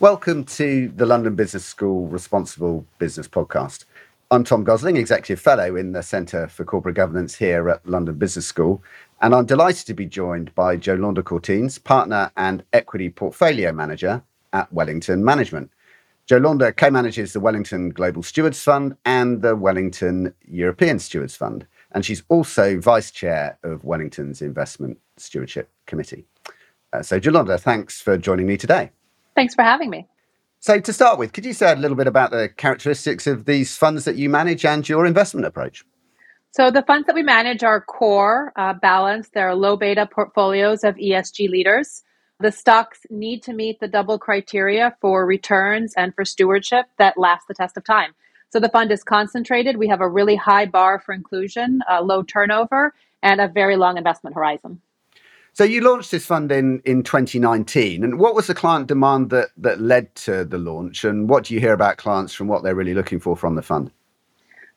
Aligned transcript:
Welcome 0.00 0.44
to 0.44 0.88
the 0.96 1.04
London 1.04 1.34
Business 1.34 1.66
School 1.66 2.06
Responsible 2.06 2.86
Business 2.98 3.28
Podcast. 3.28 3.84
I'm 4.30 4.44
Tom 4.44 4.64
Gosling, 4.64 4.96
Executive 4.96 5.38
Fellow 5.38 5.76
in 5.76 5.92
the 5.92 6.02
Centre 6.02 6.48
for 6.48 6.64
Corporate 6.64 6.94
Governance 6.94 7.34
here 7.34 7.68
at 7.68 7.86
London 7.86 8.14
Business 8.14 8.46
School. 8.46 8.82
And 9.20 9.34
I'm 9.34 9.44
delighted 9.44 9.86
to 9.88 9.92
be 9.92 10.06
joined 10.06 10.54
by 10.54 10.78
Yolanda 10.82 11.22
Courtines, 11.22 11.76
Partner 11.76 12.32
and 12.38 12.64
Equity 12.72 13.10
Portfolio 13.10 13.72
Manager 13.72 14.22
at 14.54 14.72
Wellington 14.72 15.22
Management. 15.22 15.70
Yolanda 16.30 16.72
co 16.72 16.90
manages 16.90 17.34
the 17.34 17.40
Wellington 17.40 17.90
Global 17.90 18.22
Stewards 18.22 18.62
Fund 18.62 18.96
and 19.04 19.42
the 19.42 19.54
Wellington 19.54 20.32
European 20.48 20.98
Stewards 20.98 21.36
Fund. 21.36 21.66
And 21.92 22.06
she's 22.06 22.22
also 22.30 22.80
Vice 22.80 23.10
Chair 23.10 23.58
of 23.64 23.84
Wellington's 23.84 24.40
Investment 24.40 24.98
Stewardship 25.18 25.68
Committee. 25.84 26.24
Uh, 26.90 27.02
so, 27.02 27.16
Yolanda, 27.16 27.58
thanks 27.58 28.00
for 28.00 28.16
joining 28.16 28.46
me 28.46 28.56
today. 28.56 28.92
Thanks 29.40 29.54
for 29.54 29.62
having 29.62 29.88
me. 29.88 30.06
So, 30.58 30.78
to 30.80 30.92
start 30.92 31.18
with, 31.18 31.32
could 31.32 31.46
you 31.46 31.54
say 31.54 31.72
a 31.72 31.74
little 31.74 31.96
bit 31.96 32.06
about 32.06 32.30
the 32.30 32.50
characteristics 32.58 33.26
of 33.26 33.46
these 33.46 33.74
funds 33.74 34.04
that 34.04 34.16
you 34.16 34.28
manage 34.28 34.66
and 34.66 34.86
your 34.86 35.06
investment 35.06 35.46
approach? 35.46 35.82
So, 36.50 36.70
the 36.70 36.82
funds 36.82 37.06
that 37.06 37.14
we 37.14 37.22
manage 37.22 37.62
are 37.62 37.80
core, 37.80 38.52
uh, 38.56 38.74
balanced. 38.74 39.32
They're 39.32 39.54
low 39.54 39.78
beta 39.78 40.04
portfolios 40.04 40.84
of 40.84 40.96
ESG 40.96 41.48
leaders. 41.48 42.02
The 42.38 42.52
stocks 42.52 43.06
need 43.08 43.42
to 43.44 43.54
meet 43.54 43.80
the 43.80 43.88
double 43.88 44.18
criteria 44.18 44.94
for 45.00 45.24
returns 45.24 45.94
and 45.96 46.14
for 46.14 46.26
stewardship 46.26 46.84
that 46.98 47.16
last 47.16 47.48
the 47.48 47.54
test 47.54 47.78
of 47.78 47.84
time. 47.84 48.12
So, 48.50 48.60
the 48.60 48.68
fund 48.68 48.92
is 48.92 49.02
concentrated. 49.02 49.78
We 49.78 49.88
have 49.88 50.02
a 50.02 50.08
really 50.08 50.36
high 50.36 50.66
bar 50.66 50.98
for 50.98 51.14
inclusion, 51.14 51.80
uh, 51.90 52.02
low 52.02 52.22
turnover, 52.22 52.92
and 53.22 53.40
a 53.40 53.48
very 53.48 53.76
long 53.76 53.96
investment 53.96 54.36
horizon. 54.36 54.82
So 55.60 55.64
you 55.64 55.82
launched 55.82 56.10
this 56.10 56.24
fund 56.24 56.50
in, 56.50 56.80
in 56.86 57.02
2019, 57.02 58.02
and 58.02 58.18
what 58.18 58.34
was 58.34 58.46
the 58.46 58.54
client 58.54 58.86
demand 58.86 59.28
that 59.28 59.50
that 59.58 59.78
led 59.78 60.14
to 60.14 60.46
the 60.46 60.56
launch, 60.56 61.04
and 61.04 61.28
what 61.28 61.44
do 61.44 61.52
you 61.52 61.60
hear 61.60 61.74
about 61.74 61.98
clients 61.98 62.32
from 62.32 62.48
what 62.48 62.62
they're 62.62 62.74
really 62.74 62.94
looking 62.94 63.20
for 63.20 63.36
from 63.36 63.56
the 63.56 63.60
fund? 63.60 63.90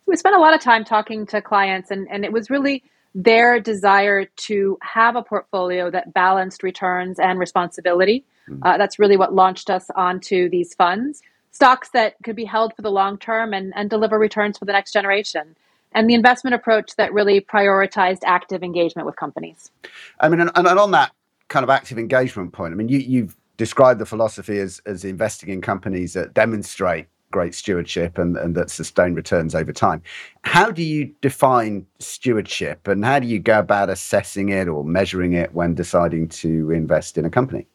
We 0.08 0.18
spent 0.18 0.36
a 0.36 0.40
lot 0.40 0.54
of 0.54 0.60
time 0.60 0.84
talking 0.84 1.26
to 1.28 1.42
clients, 1.42 1.90
and, 1.90 2.06
and 2.12 2.26
it 2.26 2.34
was 2.34 2.50
really 2.50 2.84
their 3.16 3.62
desire 3.62 4.26
to 4.26 4.78
have 4.82 5.16
a 5.16 5.24
portfolio 5.24 5.90
that 5.90 6.14
balanced 6.14 6.64
returns 6.64 7.18
and 7.18 7.40
responsibility. 7.40 8.26
Mm-hmm. 8.50 8.64
Uh, 8.68 8.78
that's 8.78 9.00
really 9.00 9.16
what 9.16 9.34
launched 9.34 9.70
us 9.70 9.90
onto 9.96 10.50
these 10.50 10.74
funds. 10.74 11.22
Stocks 11.52 11.92
that 11.92 12.16
could 12.26 12.36
be 12.36 12.44
held 12.44 12.76
for 12.76 12.82
the 12.82 12.92
long 12.92 13.18
term 13.18 13.54
and, 13.54 13.72
and 13.78 13.90
deliver 13.90 14.20
returns 14.20 14.58
for 14.58 14.66
the 14.66 14.74
next 14.74 14.92
generation 14.92 15.56
and 15.96 16.10
the 16.10 16.14
investment 16.14 16.54
approach 16.54 16.96
that 16.96 17.14
really 17.14 17.42
prioritized 17.42 18.20
active 18.26 18.64
engagement 18.64 19.06
with 19.06 19.16
companies. 19.16 19.72
I 20.20 20.30
mean, 20.30 20.40
and, 20.40 20.52
and 20.56 20.68
on 20.68 20.92
that 20.92 21.12
kind 21.48 21.64
of 21.64 21.70
active 21.70 21.98
engagement 21.98 22.54
point, 22.54 22.74
I 22.74 22.76
mean, 22.76 22.90
you, 22.90 23.00
you've 23.00 23.36
described 23.58 24.00
the 24.00 24.06
philosophy 24.06 24.60
as, 24.60 24.82
as 24.86 25.06
investing 25.06 25.50
in 25.50 25.62
companies 25.62 26.14
that 26.14 26.34
demonstrate 26.34 27.08
great 27.32 27.56
stewardship 27.56 28.18
and, 28.18 28.38
and 28.38 28.56
that 28.56 28.70
sustain 28.70 29.16
returns 29.16 29.56
over 29.56 29.74
time. 29.74 30.02
How 30.44 30.72
do 30.72 30.84
you 30.84 31.14
define 31.22 31.86
stewardship 32.00 32.88
and 32.88 33.04
how 33.04 33.20
do 33.20 33.28
you 33.28 33.40
go 33.40 33.60
about 33.60 33.90
assessing 33.90 34.50
it 34.50 34.68
or 34.68 34.84
measuring 34.84 35.34
it 35.34 35.54
when 35.54 35.74
deciding 35.74 36.30
to 36.30 36.72
invest 36.72 37.18
in 37.18 37.26
a 37.26 37.30
company? 37.30 37.68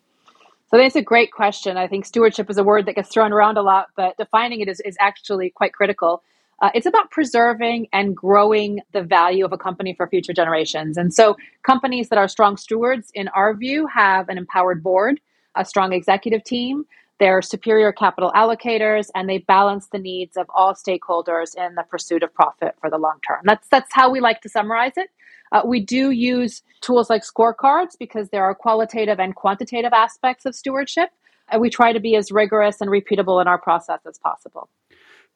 So 0.71 0.77
that's 0.77 0.97
a 0.97 1.03
great 1.03 1.33
question. 1.33 1.77
I 1.77 1.89
think 1.89 2.05
stewardship 2.05 2.49
is 2.51 2.59
a 2.59 2.65
word 2.65 2.87
that 2.87 2.95
gets 2.95 3.09
thrown 3.09 3.33
around 3.33 3.57
a 3.57 3.63
lot, 3.63 3.89
but 3.97 4.17
defining 4.17 4.61
it 4.61 4.69
is, 4.69 4.81
is 4.81 4.97
actually 5.01 5.51
quite 5.51 5.73
critical. 5.73 6.23
Uh, 6.61 6.71
it's 6.75 6.87
about 6.87 7.11
preserving 7.11 7.87
and 7.93 8.17
growing 8.17 8.81
the 8.93 9.03
value 9.03 9.45
of 9.45 9.53
a 9.53 9.59
company 9.59 9.95
for 9.95 10.09
future 10.09 10.33
generations. 10.33 10.97
And 10.97 11.15
so, 11.15 11.37
companies 11.63 12.09
that 12.09 12.19
are 12.19 12.29
strong 12.29 12.57
stewards, 12.57 13.11
in 13.15 13.29
our 13.29 13.55
view, 13.55 13.87
have 13.87 14.29
an 14.29 14.39
empowered 14.39 14.83
board, 14.83 15.21
a 15.55 15.65
strong 15.65 15.93
executive 15.93 16.43
team, 16.45 16.85
they're 17.19 17.43
superior 17.43 17.93
capital 17.93 18.31
allocators, 18.35 19.11
and 19.15 19.29
they 19.29 19.39
balance 19.39 19.89
the 19.89 19.99
needs 19.99 20.37
of 20.37 20.47
all 20.55 20.75
stakeholders 20.75 21.57
in 21.57 21.75
the 21.75 21.83
pursuit 21.83 22.23
of 22.23 22.33
profit 22.33 22.77
for 22.81 22.91
the 22.91 22.99
long 22.99 23.19
term. 23.27 23.41
That's 23.45 23.67
that's 23.69 23.93
how 23.93 24.11
we 24.11 24.21
like 24.21 24.41
to 24.43 24.49
summarize 24.49 24.97
it. 24.97 25.11
Uh, 25.51 25.63
we 25.65 25.81
do 25.81 26.11
use 26.11 26.63
tools 26.81 27.11
like 27.11 27.23
scorecards 27.23 27.97
because 27.99 28.29
there 28.29 28.45
are 28.45 28.55
qualitative 28.55 29.19
and 29.19 29.35
quantitative 29.35 29.93
aspects 29.93 30.47
of 30.47 30.55
stewardship. 30.55 31.11
And 31.51 31.63
we 31.63 31.71
try 31.71 31.95
to 31.95 32.01
be 32.01 32.15
as 32.15 32.31
rigorous 32.31 32.81
and 32.81 32.91
repeatable 32.91 33.41
in 33.41 33.49
our 33.49 33.59
process 33.59 34.01
as 34.07 34.19
possible. 34.19 34.69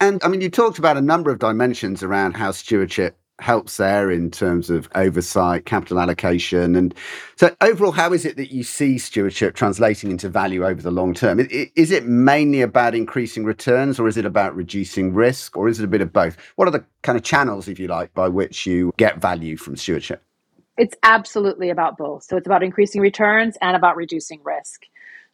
And 0.03 0.21
I 0.25 0.29
mean, 0.29 0.41
you 0.41 0.51
talked 0.51 0.81
about 0.81 0.97
a 0.97 1.01
number 1.01 1.31
of 1.31 1.39
dimensions 1.39 2.03
around 2.03 2.33
how 2.35 2.51
stewardship 2.51 3.17
helps 3.39 3.77
there 3.77 4.11
in 4.11 4.33
terms 4.33 4.69
of 4.69 4.89
oversight, 4.97 5.65
capital 5.65 6.01
allocation. 6.01 6.75
And 6.75 6.93
so, 7.37 7.55
overall, 7.61 7.93
how 7.93 8.13
is 8.13 8.25
it 8.25 8.37
that 8.37 8.53
you 8.53 8.65
see 8.65 8.99
stewardship 8.99 9.55
translating 9.55 10.11
into 10.11 10.29
value 10.29 10.67
over 10.67 10.83
the 10.83 10.91
long 10.91 11.15
term? 11.15 11.39
Is 11.39 11.93
it 11.93 12.05
mainly 12.05 12.63
about 12.63 12.97
increasing 12.97 13.45
returns, 13.45 14.01
or 14.01 14.09
is 14.09 14.17
it 14.17 14.25
about 14.25 14.57
reducing 14.57 15.15
risk, 15.15 15.57
or 15.57 15.69
is 15.69 15.79
it 15.79 15.85
a 15.85 15.89
bit 15.89 16.01
of 16.01 16.13
both? 16.13 16.37
What 16.57 16.67
are 16.67 16.73
the 16.73 16.85
kind 17.03 17.17
of 17.17 17.23
channels, 17.23 17.69
if 17.69 17.79
you 17.79 17.87
like, 17.87 18.13
by 18.13 18.27
which 18.27 18.67
you 18.67 18.93
get 18.97 19.21
value 19.21 19.57
from 19.57 19.77
stewardship? 19.77 20.21
It's 20.77 20.97
absolutely 21.05 21.71
about 21.71 21.97
both. 21.97 22.25
So, 22.25 22.37
it's 22.37 22.47
about 22.49 22.65
increasing 22.65 23.01
returns 23.01 23.57
and 23.63 23.77
about 23.77 23.95
reducing 23.95 24.41
risk. 24.43 24.83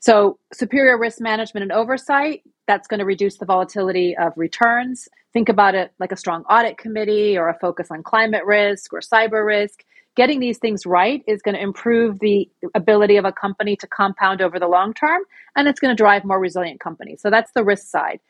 So, 0.00 0.38
superior 0.52 0.98
risk 0.98 1.20
management 1.20 1.62
and 1.62 1.72
oversight, 1.72 2.42
that's 2.66 2.86
going 2.86 3.00
to 3.00 3.06
reduce 3.06 3.38
the 3.38 3.46
volatility 3.46 4.16
of 4.16 4.32
returns. 4.36 5.08
Think 5.32 5.48
about 5.48 5.74
it 5.74 5.92
like 5.98 6.12
a 6.12 6.16
strong 6.16 6.44
audit 6.44 6.78
committee 6.78 7.36
or 7.36 7.48
a 7.48 7.58
focus 7.58 7.88
on 7.90 8.02
climate 8.02 8.44
risk 8.44 8.92
or 8.92 9.00
cyber 9.00 9.44
risk. 9.44 9.84
Getting 10.14 10.40
these 10.40 10.58
things 10.58 10.86
right 10.86 11.22
is 11.26 11.42
going 11.42 11.54
to 11.54 11.60
improve 11.60 12.18
the 12.20 12.48
ability 12.74 13.16
of 13.16 13.24
a 13.24 13.32
company 13.32 13.76
to 13.76 13.86
compound 13.86 14.40
over 14.40 14.58
the 14.58 14.68
long 14.68 14.94
term, 14.94 15.22
and 15.56 15.66
it's 15.66 15.80
going 15.80 15.94
to 15.94 16.00
drive 16.00 16.24
more 16.24 16.38
resilient 16.38 16.80
companies. 16.80 17.20
So, 17.20 17.30
that's 17.30 17.50
the 17.52 17.64
risk 17.64 17.88
side. 17.88 18.20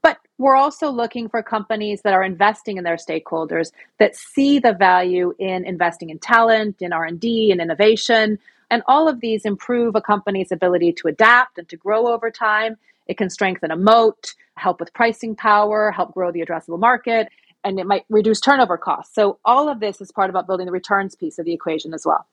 But 0.00 0.18
we're 0.38 0.56
also 0.56 0.90
looking 0.90 1.28
for 1.28 1.42
companies 1.42 2.02
that 2.02 2.14
are 2.14 2.22
investing 2.22 2.78
in 2.78 2.84
their 2.84 2.96
stakeholders 2.96 3.72
that 3.98 4.16
see 4.16 4.60
the 4.60 4.72
value 4.72 5.34
in 5.38 5.66
investing 5.66 6.08
in 6.10 6.18
talent, 6.18 6.80
in 6.80 6.92
R&D, 6.92 7.50
in 7.50 7.60
innovation, 7.60 8.38
and 8.70 8.82
all 8.86 9.08
of 9.08 9.20
these 9.20 9.44
improve 9.44 9.94
a 9.94 10.00
company's 10.00 10.52
ability 10.52 10.92
to 10.94 11.08
adapt 11.08 11.58
and 11.58 11.68
to 11.68 11.76
grow 11.76 12.08
over 12.08 12.30
time. 12.30 12.76
It 13.06 13.16
can 13.16 13.30
strengthen 13.30 13.70
a 13.70 13.76
moat, 13.76 14.34
help 14.56 14.80
with 14.80 14.92
pricing 14.92 15.34
power, 15.34 15.90
help 15.90 16.12
grow 16.12 16.30
the 16.30 16.44
addressable 16.44 16.78
market, 16.78 17.28
and 17.64 17.78
it 17.80 17.86
might 17.86 18.04
reduce 18.08 18.40
turnover 18.40 18.76
costs. 18.76 19.14
So, 19.14 19.38
all 19.44 19.68
of 19.68 19.80
this 19.80 20.00
is 20.00 20.12
part 20.12 20.30
about 20.30 20.46
building 20.46 20.66
the 20.66 20.72
returns 20.72 21.14
piece 21.14 21.38
of 21.38 21.44
the 21.44 21.52
equation 21.52 21.94
as 21.94 22.04
well. 22.04 22.26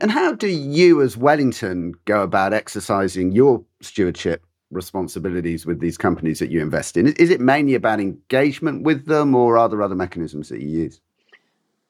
And 0.00 0.10
how 0.10 0.32
do 0.32 0.48
you, 0.48 1.02
as 1.02 1.16
Wellington, 1.16 1.94
go 2.04 2.22
about 2.22 2.52
exercising 2.52 3.32
your 3.32 3.64
stewardship 3.80 4.44
responsibilities 4.70 5.64
with 5.64 5.80
these 5.80 5.96
companies 5.96 6.40
that 6.40 6.50
you 6.50 6.60
invest 6.60 6.96
in? 6.96 7.06
Is 7.06 7.30
it 7.30 7.40
mainly 7.40 7.74
about 7.74 8.00
engagement 8.00 8.82
with 8.82 9.06
them, 9.06 9.34
or 9.34 9.56
are 9.56 9.68
there 9.68 9.82
other 9.82 9.94
mechanisms 9.94 10.48
that 10.48 10.60
you 10.60 10.68
use? 10.68 11.00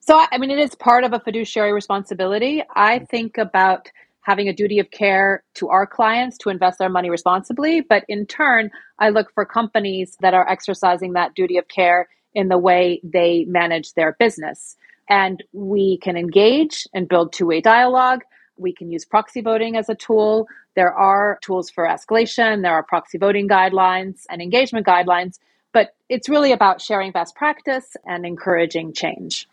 So, 0.08 0.18
I 0.32 0.38
mean, 0.38 0.50
it 0.50 0.58
is 0.58 0.74
part 0.74 1.04
of 1.04 1.12
a 1.12 1.20
fiduciary 1.20 1.70
responsibility. 1.70 2.62
I 2.74 2.96
mm-hmm. 2.96 3.04
think 3.04 3.36
about 3.36 3.90
having 4.22 4.48
a 4.48 4.54
duty 4.54 4.78
of 4.78 4.90
care 4.90 5.42
to 5.56 5.68
our 5.68 5.86
clients 5.86 6.38
to 6.38 6.48
invest 6.48 6.78
their 6.78 6.88
money 6.88 7.10
responsibly. 7.10 7.82
But 7.82 8.04
in 8.08 8.24
turn, 8.24 8.70
I 8.98 9.10
look 9.10 9.30
for 9.34 9.44
companies 9.44 10.16
that 10.22 10.32
are 10.32 10.48
exercising 10.48 11.12
that 11.12 11.34
duty 11.34 11.58
of 11.58 11.68
care 11.68 12.08
in 12.32 12.48
the 12.48 12.56
way 12.56 13.02
they 13.04 13.44
manage 13.48 13.92
their 13.92 14.16
business. 14.18 14.76
And 15.10 15.44
we 15.52 15.98
can 15.98 16.16
engage 16.16 16.86
and 16.94 17.06
build 17.06 17.34
two 17.34 17.44
way 17.44 17.60
dialogue. 17.60 18.22
We 18.56 18.72
can 18.72 18.90
use 18.90 19.04
proxy 19.04 19.42
voting 19.42 19.76
as 19.76 19.90
a 19.90 19.94
tool. 19.94 20.48
There 20.74 20.94
are 20.94 21.38
tools 21.42 21.68
for 21.68 21.86
escalation, 21.86 22.62
there 22.62 22.72
are 22.72 22.82
proxy 22.82 23.18
voting 23.18 23.46
guidelines 23.46 24.22
and 24.30 24.40
engagement 24.40 24.86
guidelines. 24.86 25.38
But 25.74 25.94
it's 26.08 26.30
really 26.30 26.52
about 26.52 26.80
sharing 26.80 27.12
best 27.12 27.34
practice 27.34 27.94
and 28.06 28.24
encouraging 28.24 28.94
change. 28.94 29.46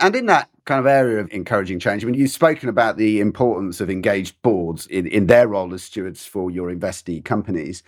And 0.00 0.14
in 0.14 0.26
that 0.26 0.48
kind 0.64 0.78
of 0.78 0.86
area 0.86 1.18
of 1.18 1.30
encouraging 1.32 1.80
change, 1.80 2.04
I 2.04 2.06
mean, 2.06 2.14
you've 2.14 2.30
spoken 2.30 2.68
about 2.68 2.96
the 2.96 3.20
importance 3.20 3.80
of 3.80 3.90
engaged 3.90 4.40
boards 4.42 4.86
in, 4.86 5.06
in 5.06 5.26
their 5.26 5.48
role 5.48 5.74
as 5.74 5.82
stewards 5.82 6.24
for 6.24 6.50
your 6.50 6.72
investee 6.72 7.24
companies. 7.24 7.82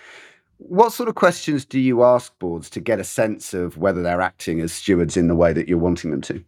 What 0.59 0.92
sort 0.92 1.09
of 1.09 1.15
questions 1.15 1.65
do 1.65 1.78
you 1.78 2.03
ask 2.03 2.36
boards 2.39 2.68
to 2.71 2.80
get 2.80 2.98
a 2.98 3.04
sense 3.04 3.54
of 3.54 3.78
whether 3.78 4.03
they're 4.03 4.21
acting 4.21 4.60
as 4.60 4.72
stewards 4.72 5.16
in 5.16 5.28
the 5.28 5.36
way 5.36 5.53
that 5.53 5.68
you're 5.68 5.78
wanting 5.78 6.10
them 6.10 6.21
to? 6.22 6.45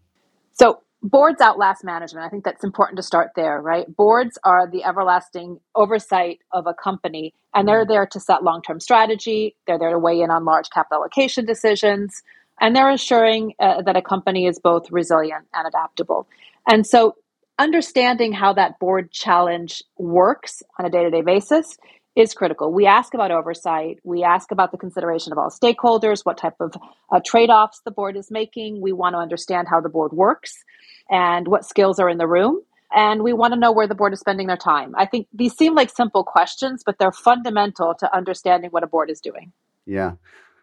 So, 0.53 0.83
boards 1.03 1.41
outlast 1.41 1.85
management. 1.85 2.27
I 2.27 2.29
think 2.29 2.45
that's 2.45 2.65
important 2.65 2.97
to 2.97 3.03
start 3.03 3.31
there, 3.37 3.61
right? 3.63 3.87
Boards 3.97 4.39
are 4.45 4.69
the 4.69 4.85
everlasting 4.85 5.61
oversight 5.75 6.41
of 6.53 6.67
a 6.67 6.75
company, 6.75 7.33
and 7.55 7.67
they're 7.67 7.87
mm. 7.87 7.89
there 7.89 8.07
to 8.07 8.21
set 8.21 8.43
long 8.43 8.63
term 8.63 8.81
strategy. 8.81 9.57
They're 9.67 9.79
there 9.79 9.91
to 9.91 9.99
weigh 9.99 10.21
in 10.21 10.31
on 10.31 10.45
large 10.45 10.69
capital 10.71 10.99
allocation 10.99 11.47
decisions 11.47 12.23
and 12.63 12.77
they're 12.77 12.89
ensuring 12.89 13.55
uh, 13.59 13.83
that 13.83 13.97
a 13.97 14.03
company 14.03 14.47
is 14.47 14.59
both 14.59 14.91
resilient 14.91 15.47
and 15.53 15.67
adaptable. 15.67 16.29
And 16.67 16.87
so, 16.87 17.17
understanding 17.59 18.33
how 18.33 18.55
that 18.55 18.79
board 18.79 19.11
challenge 19.11 19.83
works 19.99 20.63
on 20.79 20.87
a 20.87 20.91
day 20.91 21.03
to 21.03 21.11
day 21.11 21.21
basis 21.21 21.77
is 22.15 22.33
critical. 22.35 22.73
We 22.73 22.87
ask 22.87 23.15
about 23.15 23.31
oversight, 23.31 23.99
we 24.05 24.23
ask 24.23 24.53
about 24.53 24.71
the 24.71 24.79
consideration 24.79 25.33
of 25.33 25.39
all 25.39 25.51
stakeholders, 25.51 26.25
what 26.25 26.39
type 26.39 26.57
of 26.61 26.75
uh, 27.11 27.21
trade 27.25 27.51
offs 27.51 27.81
the 27.85 27.91
board 27.91 28.17
is 28.17 28.31
making. 28.31 28.81
We 28.81 28.93
want 28.93 29.15
to 29.15 29.19
understand 29.19 29.67
how 29.69 29.81
the 29.81 29.89
board 29.89 30.13
works 30.13 30.65
and 31.11 31.49
what 31.49 31.65
skills 31.65 31.99
are 31.99 32.09
in 32.09 32.19
the 32.19 32.29
room. 32.29 32.63
and 32.95 33.23
we 33.23 33.33
want 33.33 33.55
to 33.55 33.59
know 33.59 33.73
where 33.73 33.89
the 33.89 33.95
board 33.95 34.13
is 34.13 34.21
spending 34.21 34.47
their 34.47 34.57
time. 34.57 34.95
I 34.97 35.07
think 35.07 35.27
these 35.33 35.57
seem 35.57 35.75
like 35.75 35.91
simple 35.91 36.25
questions, 36.25 36.83
but 36.85 36.99
they're 36.99 37.11
fundamental 37.11 37.95
to 37.95 38.17
understanding 38.17 38.71
what 38.71 38.83
a 38.85 38.87
board 38.87 39.11
is 39.11 39.21
doing. 39.21 39.51
Yeah. 39.87 40.13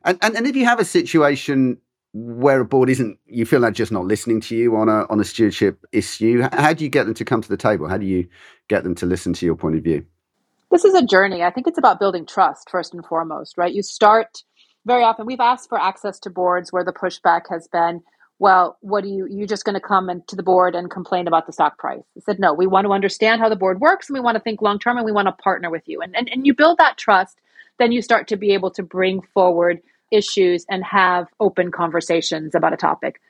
And, 0.05 0.17
and, 0.21 0.35
and 0.37 0.47
if 0.47 0.55
you 0.55 0.65
have 0.65 0.79
a 0.79 0.85
situation 0.85 1.79
where 2.13 2.61
a 2.61 2.65
board 2.65 2.89
isn't, 2.89 3.19
you 3.25 3.45
feel 3.45 3.59
like 3.59 3.73
just 3.73 3.91
not 3.91 4.05
listening 4.05 4.41
to 4.41 4.55
you 4.55 4.75
on 4.75 4.89
a, 4.89 5.05
on 5.09 5.19
a 5.19 5.23
stewardship 5.23 5.85
issue, 5.91 6.41
how 6.53 6.73
do 6.73 6.83
you 6.83 6.89
get 6.89 7.05
them 7.05 7.13
to 7.13 7.25
come 7.25 7.41
to 7.41 7.49
the 7.49 7.57
table? 7.57 7.87
How 7.87 7.97
do 7.97 8.05
you 8.05 8.27
get 8.67 8.83
them 8.83 8.95
to 8.95 9.05
listen 9.05 9.33
to 9.33 9.45
your 9.45 9.55
point 9.55 9.75
of 9.75 9.83
view? 9.83 10.05
This 10.71 10.85
is 10.85 10.93
a 10.93 11.05
journey. 11.05 11.43
I 11.43 11.51
think 11.51 11.67
it's 11.67 11.77
about 11.77 11.99
building 11.99 12.25
trust 12.25 12.69
first 12.69 12.93
and 12.93 13.05
foremost, 13.05 13.57
right? 13.57 13.73
You 13.73 13.83
start 13.83 14.43
very 14.85 15.03
often, 15.03 15.25
we've 15.25 15.39
asked 15.39 15.69
for 15.69 15.79
access 15.79 16.19
to 16.21 16.29
boards 16.29 16.71
where 16.71 16.83
the 16.83 16.93
pushback 16.93 17.41
has 17.49 17.67
been, 17.67 18.01
well, 18.39 18.77
what 18.81 19.03
do 19.03 19.09
you, 19.09 19.27
you're 19.29 19.45
just 19.45 19.65
going 19.65 19.75
to 19.75 19.81
come 19.81 20.09
and, 20.09 20.25
to 20.29 20.35
the 20.35 20.43
board 20.43 20.73
and 20.73 20.89
complain 20.89 21.27
about 21.27 21.45
the 21.45 21.51
stock 21.51 21.77
price. 21.77 22.03
I 22.17 22.21
said, 22.21 22.39
no, 22.39 22.53
we 22.53 22.65
want 22.65 22.85
to 22.85 22.93
understand 22.93 23.41
how 23.41 23.49
the 23.49 23.55
board 23.55 23.81
works 23.81 24.09
and 24.09 24.13
we 24.13 24.21
want 24.21 24.35
to 24.35 24.41
think 24.41 24.61
long 24.61 24.79
term 24.79 24.97
and 24.97 25.05
we 25.05 25.11
want 25.11 25.27
to 25.27 25.43
partner 25.43 25.69
with 25.69 25.83
you. 25.85 26.01
And, 26.01 26.15
and, 26.15 26.29
and 26.29 26.47
you 26.47 26.53
build 26.53 26.77
that 26.77 26.97
trust, 26.97 27.39
then 27.77 27.91
you 27.91 28.01
start 28.01 28.27
to 28.29 28.37
be 28.37 28.53
able 28.53 28.71
to 28.71 28.83
bring 28.83 29.21
forward 29.33 29.81
issues 30.11 30.65
and 30.69 30.83
have 30.83 31.27
open 31.39 31.71
conversations 31.71 32.55
about 32.55 32.73
a 32.73 32.77
topic. 32.77 33.21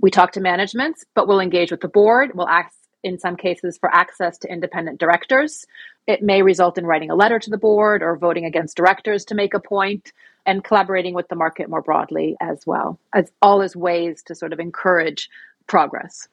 We 0.00 0.10
talk 0.10 0.32
to 0.32 0.40
managements, 0.40 1.04
but 1.14 1.28
we'll 1.28 1.40
engage 1.40 1.70
with 1.70 1.80
the 1.80 1.88
board. 1.88 2.32
We'll 2.34 2.48
ask, 2.48 2.74
in 3.02 3.18
some 3.18 3.36
cases, 3.36 3.78
for 3.78 3.92
access 3.94 4.38
to 4.38 4.52
independent 4.52 4.98
directors. 4.98 5.64
It 6.06 6.22
may 6.22 6.42
result 6.42 6.78
in 6.78 6.86
writing 6.86 7.10
a 7.10 7.14
letter 7.14 7.38
to 7.38 7.50
the 7.50 7.58
board 7.58 8.02
or 8.02 8.16
voting 8.16 8.44
against 8.44 8.76
directors 8.76 9.24
to 9.26 9.34
make 9.34 9.54
a 9.54 9.60
point 9.60 10.12
and 10.44 10.64
collaborating 10.64 11.14
with 11.14 11.28
the 11.28 11.36
market 11.36 11.70
more 11.70 11.82
broadly 11.82 12.36
as 12.40 12.66
well, 12.66 12.98
as 13.12 13.30
all 13.40 13.62
as 13.62 13.76
ways 13.76 14.22
to 14.24 14.34
sort 14.34 14.52
of 14.52 14.58
encourage 14.58 15.28
progress. 15.68 16.26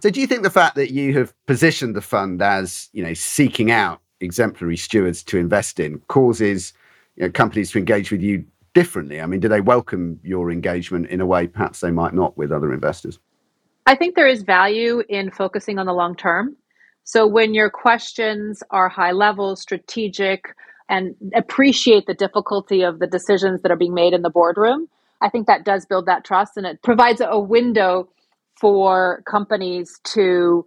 So 0.00 0.10
do 0.10 0.20
you 0.20 0.28
think 0.28 0.44
the 0.44 0.50
fact 0.50 0.76
that 0.76 0.92
you 0.92 1.12
have 1.18 1.34
positioned 1.46 1.96
the 1.96 2.00
fund 2.00 2.40
as, 2.40 2.88
you 2.92 3.02
know, 3.02 3.14
seeking 3.14 3.72
out 3.72 4.00
exemplary 4.20 4.76
stewards 4.76 5.22
to 5.24 5.38
invest 5.38 5.80
in 5.80 5.98
causes 6.06 6.72
you 7.16 7.24
know, 7.24 7.30
companies 7.30 7.72
to 7.72 7.78
engage 7.78 8.12
with 8.12 8.22
you 8.22 8.44
differently? 8.76 9.22
I 9.22 9.26
mean, 9.26 9.40
do 9.40 9.48
they 9.48 9.62
welcome 9.62 10.20
your 10.22 10.50
engagement 10.50 11.06
in 11.08 11.22
a 11.22 11.26
way 11.26 11.46
perhaps 11.46 11.80
they 11.80 11.90
might 11.90 12.12
not 12.12 12.36
with 12.36 12.52
other 12.52 12.74
investors? 12.74 13.18
I 13.86 13.94
think 13.94 14.16
there 14.16 14.26
is 14.26 14.42
value 14.42 15.02
in 15.08 15.30
focusing 15.30 15.78
on 15.78 15.86
the 15.86 15.94
long 15.94 16.14
term. 16.14 16.54
So 17.02 17.26
when 17.26 17.54
your 17.54 17.70
questions 17.70 18.62
are 18.70 18.90
high 18.90 19.12
level, 19.12 19.56
strategic, 19.56 20.54
and 20.90 21.14
appreciate 21.34 22.04
the 22.06 22.12
difficulty 22.12 22.82
of 22.82 22.98
the 22.98 23.06
decisions 23.06 23.62
that 23.62 23.72
are 23.72 23.76
being 23.76 23.94
made 23.94 24.12
in 24.12 24.20
the 24.20 24.28
boardroom, 24.28 24.88
I 25.22 25.30
think 25.30 25.46
that 25.46 25.64
does 25.64 25.86
build 25.86 26.04
that 26.04 26.26
trust 26.26 26.58
and 26.58 26.66
it 26.66 26.82
provides 26.82 27.22
a 27.24 27.40
window 27.40 28.10
for 28.60 29.22
companies 29.26 29.98
to 30.16 30.66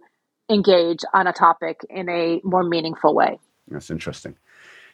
engage 0.50 1.04
on 1.14 1.28
a 1.28 1.32
topic 1.32 1.86
in 1.88 2.08
a 2.08 2.40
more 2.42 2.64
meaningful 2.64 3.14
way. 3.14 3.38
That's 3.68 3.88
interesting. 3.88 4.36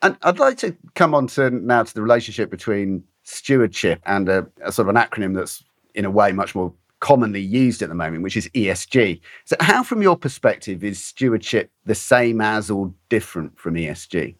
And 0.02 0.16
I'd 0.22 0.38
like 0.38 0.58
to 0.58 0.76
come 0.94 1.14
on 1.14 1.26
to 1.28 1.50
now 1.50 1.82
to 1.82 1.94
the 1.94 2.02
relationship 2.02 2.50
between 2.50 3.04
stewardship 3.22 4.00
and 4.06 4.28
a, 4.28 4.46
a 4.62 4.72
sort 4.72 4.88
of 4.88 4.94
an 4.94 5.02
acronym 5.02 5.34
that's 5.34 5.64
in 5.94 6.04
a 6.04 6.10
way 6.10 6.32
much 6.32 6.54
more 6.54 6.72
commonly 7.00 7.40
used 7.40 7.82
at 7.82 7.88
the 7.88 7.94
moment, 7.94 8.22
which 8.22 8.36
is 8.36 8.48
ESG. 8.48 9.20
So, 9.44 9.56
how, 9.60 9.82
from 9.82 10.02
your 10.02 10.16
perspective, 10.16 10.84
is 10.84 11.02
stewardship 11.02 11.70
the 11.84 11.94
same 11.94 12.40
as 12.40 12.70
or 12.70 12.92
different 13.08 13.58
from 13.58 13.74
ESG? 13.74 14.34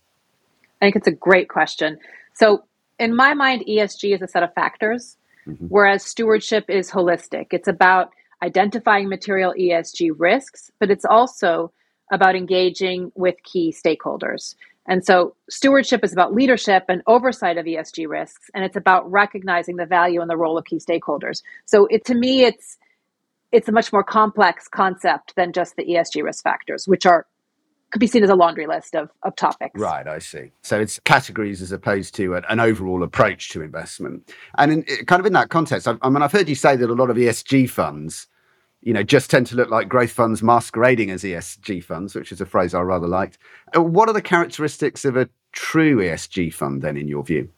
I 0.81 0.85
think 0.85 0.97
it's 0.97 1.09
a 1.09 1.13
great 1.13 1.49
question. 1.49 1.99
So, 2.35 2.65
in 2.99 3.15
my 3.15 3.35
mind, 3.35 3.65
ESG 3.69 4.15
is 4.15 4.23
a 4.23 4.29
set 4.29 4.43
of 4.43 4.53
factors, 4.55 5.17
mm-hmm. 5.47 5.67
whereas 5.67 6.05
stewardship 6.05 6.65
is 6.69 6.91
holistic. 6.91 7.47
It's 7.51 7.69
about 7.69 8.13
identifying 8.43 9.09
material 9.09 9.55
ESG 9.59 10.13
risks, 10.17 10.71
but 10.79 10.91
it's 10.91 11.05
also 11.05 11.73
about 12.13 12.37
engaging 12.37 13.11
with 13.15 13.35
key 13.43 13.75
stakeholders. 13.75 14.55
And 14.89 15.05
so 15.05 15.35
stewardship 15.49 16.05
is 16.05 16.13
about 16.13 16.35
leadership 16.35 16.85
and 16.89 17.03
oversight 17.07 17.59
of 17.59 17.67
ESG 17.67 18.09
risks, 18.09 18.51
and 18.55 18.65
it's 18.65 18.77
about 18.77 19.11
recognizing 19.11 19.77
the 19.77 19.87
value 19.87 20.21
and 20.21 20.31
the 20.31 20.37
role 20.37 20.57
of 20.57 20.65
key 20.65 20.79
stakeholders. 20.79 21.43
So 21.65 21.87
it 21.87 22.05
to 22.07 22.15
me, 22.15 22.45
it's 22.45 22.77
it's 23.53 23.69
a 23.69 23.73
much 23.73 23.93
more 23.93 24.05
complex 24.05 24.69
concept 24.69 25.35
than 25.37 25.53
just 25.53 25.77
the 25.77 25.85
ESG 25.85 26.23
risk 26.23 26.43
factors, 26.43 26.87
which 26.87 27.07
are 27.07 27.27
could 27.91 28.01
be 28.01 28.07
seen 28.07 28.25
as 28.25 28.31
a 28.31 28.35
laundry 28.35 28.67
list 28.67 28.95
of, 28.95 29.11
of 29.23 29.37
topics. 29.37 29.79
Right, 29.79 30.07
I 30.07 30.19
see. 30.19 30.51
So 30.63 30.81
it's 30.81 30.99
categories 31.05 31.63
as 31.63 31.71
opposed 31.71 32.15
to 32.17 32.35
an, 32.35 32.43
an 32.49 32.59
overall 32.59 33.03
approach 33.03 33.51
to 33.51 33.63
investment. 33.63 34.33
And 34.59 34.73
in, 34.73 34.83
kind 35.07 35.21
of 35.21 35.27
in 35.27 35.33
that 35.35 35.51
context, 35.51 35.87
I, 35.87 35.95
I 36.03 36.09
mean, 36.09 36.23
I've 36.23 36.33
heard 36.33 36.49
you 36.49 36.57
say 36.57 36.75
that 36.77 36.91
a 36.91 36.95
lot 36.95 37.11
of 37.11 37.17
ESG 37.17 37.71
funds 37.71 38.27
you 38.87 38.93
know, 38.93 39.03
just 39.03 39.31
tend 39.31 39.49
to 39.49 39.57
look 39.57 39.69
like 39.69 39.89
growth 39.89 40.13
funds 40.13 40.45
masquerading 40.45 41.11
as 41.11 41.25
ESG 41.25 41.83
funds, 41.83 42.15
which 42.15 42.31
is 42.31 42.41
a 42.41 42.47
phrase 42.47 42.73
I 42.73 42.83
rather 42.83 43.09
liked. 43.09 43.37
Uh, 43.77 43.83
what 43.83 44.09
are 44.09 44.13
the 44.13 44.23
characteristics 44.23 45.05
of 45.05 45.17
a 45.17 45.29
true 45.51 45.97
ESG 45.97 46.55
fund 46.55 46.83
then, 46.83 46.97
in 46.97 47.09
your 47.09 47.25
view? 47.25 47.49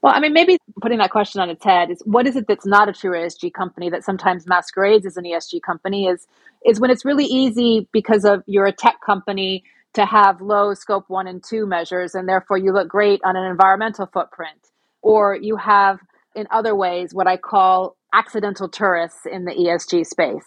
Well, 0.00 0.14
I 0.14 0.20
mean, 0.20 0.32
maybe 0.32 0.56
putting 0.80 0.96
that 0.96 1.10
question 1.10 1.42
on 1.42 1.50
its 1.50 1.62
head 1.62 1.90
is 1.90 2.00
what 2.06 2.26
is 2.26 2.36
it 2.36 2.46
that's 2.48 2.64
not 2.64 2.88
a 2.88 2.94
true 2.94 3.10
ESG 3.10 3.52
company 3.52 3.90
that 3.90 4.02
sometimes 4.02 4.46
masquerades 4.46 5.04
as 5.04 5.18
an 5.18 5.24
ESG 5.24 5.60
company 5.60 6.06
is 6.06 6.26
is 6.64 6.80
when 6.80 6.90
it's 6.90 7.04
really 7.04 7.26
easy 7.26 7.86
because 7.92 8.24
of 8.24 8.42
you're 8.46 8.66
a 8.66 8.72
tech 8.72 8.96
company 9.04 9.62
to 9.92 10.06
have 10.06 10.40
low 10.40 10.72
scope 10.72 11.04
one 11.08 11.26
and 11.26 11.44
two 11.44 11.66
measures 11.66 12.14
and 12.14 12.26
therefore 12.26 12.56
you 12.56 12.72
look 12.72 12.88
great 12.88 13.20
on 13.24 13.36
an 13.36 13.44
environmental 13.44 14.06
footprint. 14.06 14.70
Or 15.02 15.36
you 15.36 15.56
have 15.56 16.00
in 16.36 16.46
other 16.50 16.74
ways 16.74 17.14
what 17.14 17.26
I 17.26 17.36
call 17.36 17.96
accidental 18.12 18.68
tourists 18.68 19.26
in 19.30 19.44
the 19.44 19.52
ESG 19.52 20.06
space. 20.06 20.46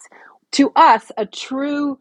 To 0.52 0.72
us, 0.74 1.12
a 1.16 1.26
true 1.26 1.98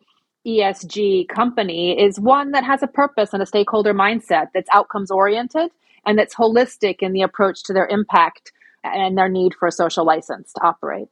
ESG 0.48 1.28
company 1.28 2.00
is 2.00 2.20
one 2.20 2.52
that 2.52 2.64
has 2.64 2.82
a 2.82 2.88
purpose 2.88 3.34
and 3.34 3.42
a 3.42 3.46
stakeholder 3.46 3.94
mindset 3.94 4.48
that's 4.54 4.70
outcomes 4.72 5.12
oriented 5.12 5.72
and 6.06 6.18
that's 6.18 6.34
holistic 6.34 6.98
in 7.02 7.14
the 7.14 7.22
approach 7.22 7.64
to 7.64 7.74
their 7.74 7.88
impact 7.88 8.52
and 8.84 9.18
their 9.18 9.30
need 9.30 9.54
for 9.54 9.68
a 9.68 9.72
social 9.72 10.06
license 10.06 10.54
to 10.54 10.62
operate. 10.62 11.10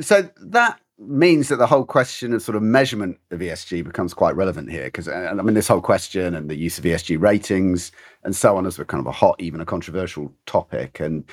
So 0.00 0.28
that 0.42 0.78
means 0.98 1.48
that 1.48 1.56
the 1.56 1.66
whole 1.66 1.84
question 1.84 2.32
of 2.32 2.42
sort 2.42 2.56
of 2.56 2.62
measurement 2.62 3.18
of 3.30 3.40
ESG 3.40 3.84
becomes 3.84 4.14
quite 4.14 4.34
relevant 4.34 4.70
here 4.70 4.84
because 4.84 5.08
uh, 5.08 5.28
I 5.30 5.42
mean 5.42 5.54
this 5.54 5.68
whole 5.68 5.80
question 5.80 6.34
and 6.34 6.48
the 6.48 6.56
use 6.56 6.78
of 6.78 6.84
ESG 6.84 7.20
ratings 7.20 7.92
and 8.24 8.34
so 8.34 8.56
on 8.56 8.66
is 8.66 8.76
kind 8.76 9.00
of 9.00 9.06
a 9.06 9.12
hot, 9.12 9.36
even 9.38 9.60
a 9.60 9.66
controversial 9.66 10.32
topic. 10.46 11.00
And 11.00 11.24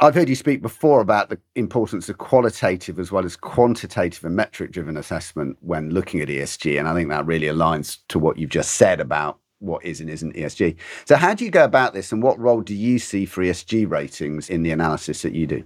I've 0.00 0.14
heard 0.14 0.28
you 0.28 0.36
speak 0.36 0.62
before 0.62 1.00
about 1.00 1.28
the 1.28 1.40
importance 1.56 2.08
of 2.08 2.18
qualitative 2.18 3.00
as 3.00 3.10
well 3.10 3.24
as 3.24 3.34
quantitative 3.34 4.24
and 4.24 4.36
metric 4.36 4.70
driven 4.70 4.96
assessment 4.96 5.58
when 5.60 5.90
looking 5.90 6.20
at 6.20 6.28
ESG. 6.28 6.78
And 6.78 6.86
I 6.86 6.94
think 6.94 7.08
that 7.08 7.26
really 7.26 7.48
aligns 7.48 7.98
to 8.08 8.18
what 8.20 8.38
you've 8.38 8.50
just 8.50 8.74
said 8.74 9.00
about 9.00 9.38
what 9.58 9.84
is 9.84 10.00
and 10.00 10.08
isn't 10.08 10.36
ESG. 10.36 10.76
So, 11.04 11.16
how 11.16 11.34
do 11.34 11.44
you 11.44 11.50
go 11.50 11.64
about 11.64 11.94
this 11.94 12.12
and 12.12 12.22
what 12.22 12.38
role 12.38 12.60
do 12.60 12.74
you 12.74 13.00
see 13.00 13.26
for 13.26 13.42
ESG 13.42 13.90
ratings 13.90 14.48
in 14.48 14.62
the 14.62 14.70
analysis 14.70 15.22
that 15.22 15.34
you 15.34 15.48
do? 15.48 15.64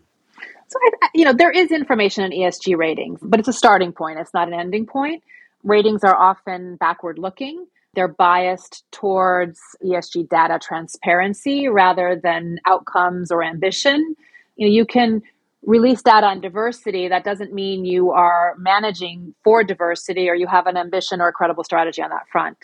So, 0.69 0.79
you 1.15 1.27
know, 1.27 1.35
there 1.35 1.51
is 1.51 1.71
information 1.71 2.25
in 2.25 2.33
ESG 2.33 2.75
ratings, 2.79 3.21
but 3.23 3.39
it's 3.39 3.49
a 3.49 3.53
starting 3.53 3.93
point, 3.93 4.19
it's 4.19 4.33
not 4.33 4.49
an 4.49 4.55
ending 4.55 4.87
point. 4.87 5.23
Ratings 5.63 6.05
are 6.05 6.17
often 6.17 6.77
backward 6.77 7.19
looking. 7.19 7.67
They're 7.95 8.09
biased 8.09 8.85
towards 8.91 9.61
ESG 9.85 10.29
data 10.29 10.59
transparency 10.61 11.69
rather 11.69 12.19
than 12.23 12.59
outcomes 12.67 13.31
or 13.31 13.43
ambition. 13.43 14.17
You 14.57 14.67
know, 14.67 14.73
you 14.73 14.87
can 14.87 15.23
release 15.65 16.03
data 16.03 16.27
on 16.27 16.41
diversity. 16.41 17.09
That 17.09 17.25
doesn't 17.25 17.53
mean 17.53 17.85
you 17.85 18.11
are 18.11 18.55
managing 18.59 19.35
for 19.45 19.63
diversity 19.63 20.29
or 20.29 20.35
you 20.35 20.47
have 20.47 20.67
an 20.67 20.77
ambition 20.77 21.21
or 21.21 21.29
a 21.29 21.33
credible 21.33 21.65
strategy 21.65 22.03
on 22.03 22.11
that 22.11 22.29
front. 22.31 22.59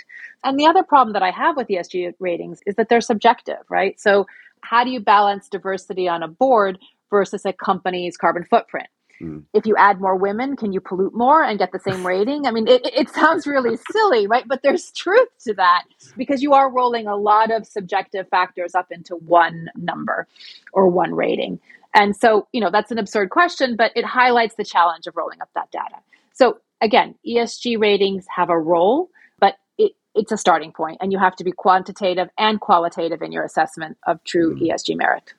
And 0.45 0.59
the 0.59 0.67
other 0.67 0.83
problem 0.83 1.13
that 1.13 1.23
I 1.23 1.31
have 1.31 1.57
with 1.57 1.69
ESG 1.69 2.15
ratings 2.19 2.61
is 2.67 2.75
that 2.77 2.89
they're 2.89 3.01
subjective, 3.01 3.65
right? 3.69 3.99
So, 4.01 4.27
how 4.63 4.83
do 4.83 4.91
you 4.91 4.99
balance 4.99 5.49
diversity 5.49 6.09
on 6.09 6.23
a 6.25 6.29
board 6.29 6.79
versus 7.11 7.45
a 7.45 7.53
company's 7.53 8.17
carbon 8.17 8.45
footprint? 8.45 8.89
Mm. 9.21 9.45
If 9.53 9.67
you 9.67 9.77
add 9.77 10.01
more 10.01 10.17
women, 10.17 10.57
can 10.57 10.73
you 10.73 10.81
pollute 10.81 11.15
more 11.15 11.43
and 11.43 11.59
get 11.59 11.73
the 11.73 11.81
same 11.81 12.07
rating? 12.07 12.47
I 12.47 12.51
mean, 12.51 12.69
it, 12.69 12.83
it 12.85 13.09
sounds 13.11 13.47
really 13.47 13.77
silly, 13.91 14.27
right? 14.27 14.45
But 14.47 14.63
there's 14.63 14.91
truth 14.97 15.29
to 15.45 15.55
that 15.55 15.85
because 16.17 16.43
you 16.43 16.55
are 16.55 16.71
rolling 16.71 17.07
a 17.07 17.17
lot 17.17 17.51
of 17.51 17.67
subjective 17.67 18.29
factors 18.29 18.75
up 18.75 18.87
into 18.91 19.17
one 19.17 19.71
number 19.77 20.27
or 20.73 20.89
one 20.89 21.15
rating. 21.15 21.61
And 21.95 22.15
so, 22.15 22.47
you 22.53 22.61
know, 22.61 22.71
that's 22.71 22.91
an 22.91 22.99
absurd 22.99 23.31
question, 23.31 23.77
but 23.77 23.93
it 23.97 24.05
highlights 24.05 24.55
the 24.57 24.65
challenge 24.65 25.07
of 25.07 25.17
rolling 25.17 25.41
up 25.41 25.49
that 25.55 25.71
data. 25.71 25.97
So, 26.33 26.59
again, 26.81 27.15
ESG 27.27 27.81
ratings 27.81 28.27
have 28.35 28.51
a 28.51 28.59
role, 28.59 29.09
but 29.41 29.57
it, 29.79 29.93
it's 30.15 30.31
a 30.31 30.37
starting 30.37 30.71
point, 30.71 30.99
and 31.01 31.13
you 31.13 31.19
have 31.19 31.35
to 31.37 31.45
be 31.45 31.51
quantitative 31.51 32.29
and 32.39 32.61
qualitative 32.61 33.23
in 33.23 33.33
your 33.33 33.43
assessment 33.43 33.97
of 34.07 34.23
true 34.25 34.55
mm. 34.55 34.69
ESG 34.69 34.97
merit. 34.97 35.33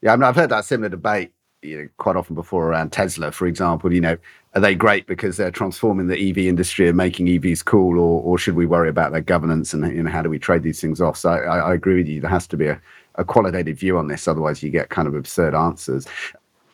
Yeah, 0.00 0.12
I 0.12 0.16
mean, 0.16 0.22
I've 0.22 0.36
heard 0.36 0.50
that 0.50 0.64
similar 0.64 0.88
debate 0.88 1.32
you 1.62 1.76
know, 1.76 1.88
quite 1.98 2.16
often 2.16 2.34
before 2.34 2.68
around 2.68 2.92
Tesla, 2.92 3.32
for 3.32 3.46
example, 3.46 3.92
you 3.92 4.00
know, 4.00 4.16
are 4.54 4.60
they 4.60 4.74
great 4.74 5.06
because 5.06 5.36
they're 5.36 5.50
transforming 5.50 6.06
the 6.06 6.30
EV 6.30 6.38
industry 6.38 6.88
and 6.88 6.96
making 6.96 7.26
EVs 7.26 7.64
cool, 7.64 7.98
or, 7.98 8.22
or 8.22 8.38
should 8.38 8.54
we 8.54 8.66
worry 8.66 8.88
about 8.88 9.12
their 9.12 9.20
governance 9.20 9.74
and 9.74 9.86
you 9.94 10.02
know 10.02 10.10
how 10.10 10.22
do 10.22 10.30
we 10.30 10.38
trade 10.38 10.62
these 10.62 10.80
things 10.80 11.00
off? 11.00 11.16
So 11.16 11.30
I, 11.30 11.58
I 11.58 11.74
agree 11.74 11.96
with 11.96 12.06
you. 12.06 12.20
There 12.20 12.30
has 12.30 12.46
to 12.48 12.56
be 12.56 12.66
a, 12.66 12.80
a 13.16 13.24
qualitative 13.24 13.78
view 13.78 13.98
on 13.98 14.08
this, 14.08 14.26
otherwise 14.28 14.62
you 14.62 14.70
get 14.70 14.88
kind 14.88 15.08
of 15.08 15.14
absurd 15.14 15.54
answers. 15.54 16.06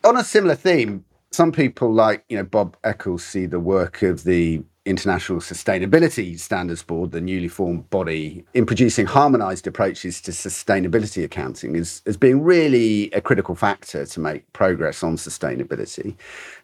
On 0.05 0.17
a 0.17 0.25
similar 0.25 0.55
theme, 0.55 1.05
some 1.31 1.51
people 1.51 1.93
like 1.93 2.25
you 2.29 2.37
know 2.37 2.45
Bob 2.45 2.77
Eccles 2.85 3.25
see 3.25 3.47
the 3.47 3.61
work 3.61 4.03
of 4.03 4.25
the 4.25 4.63
International 4.87 5.39
Sustainability 5.39 6.39
Standards 6.39 6.83
Board, 6.83 7.11
the 7.11 7.21
newly 7.21 7.49
formed 7.49 7.89
body, 7.89 8.45
in 8.53 8.67
producing 8.67 9.07
harmonised 9.07 9.67
approaches 9.67 10.21
to 10.21 10.31
sustainability 10.31 11.25
accounting 11.25 11.75
is, 11.75 12.03
as 12.05 12.19
being 12.19 12.43
really 12.43 13.11
a 13.13 13.21
critical 13.21 13.55
factor 13.55 14.05
to 14.05 14.21
make 14.21 14.53
progress 14.53 15.03
on 15.03 15.17
sustainability. 15.17 16.15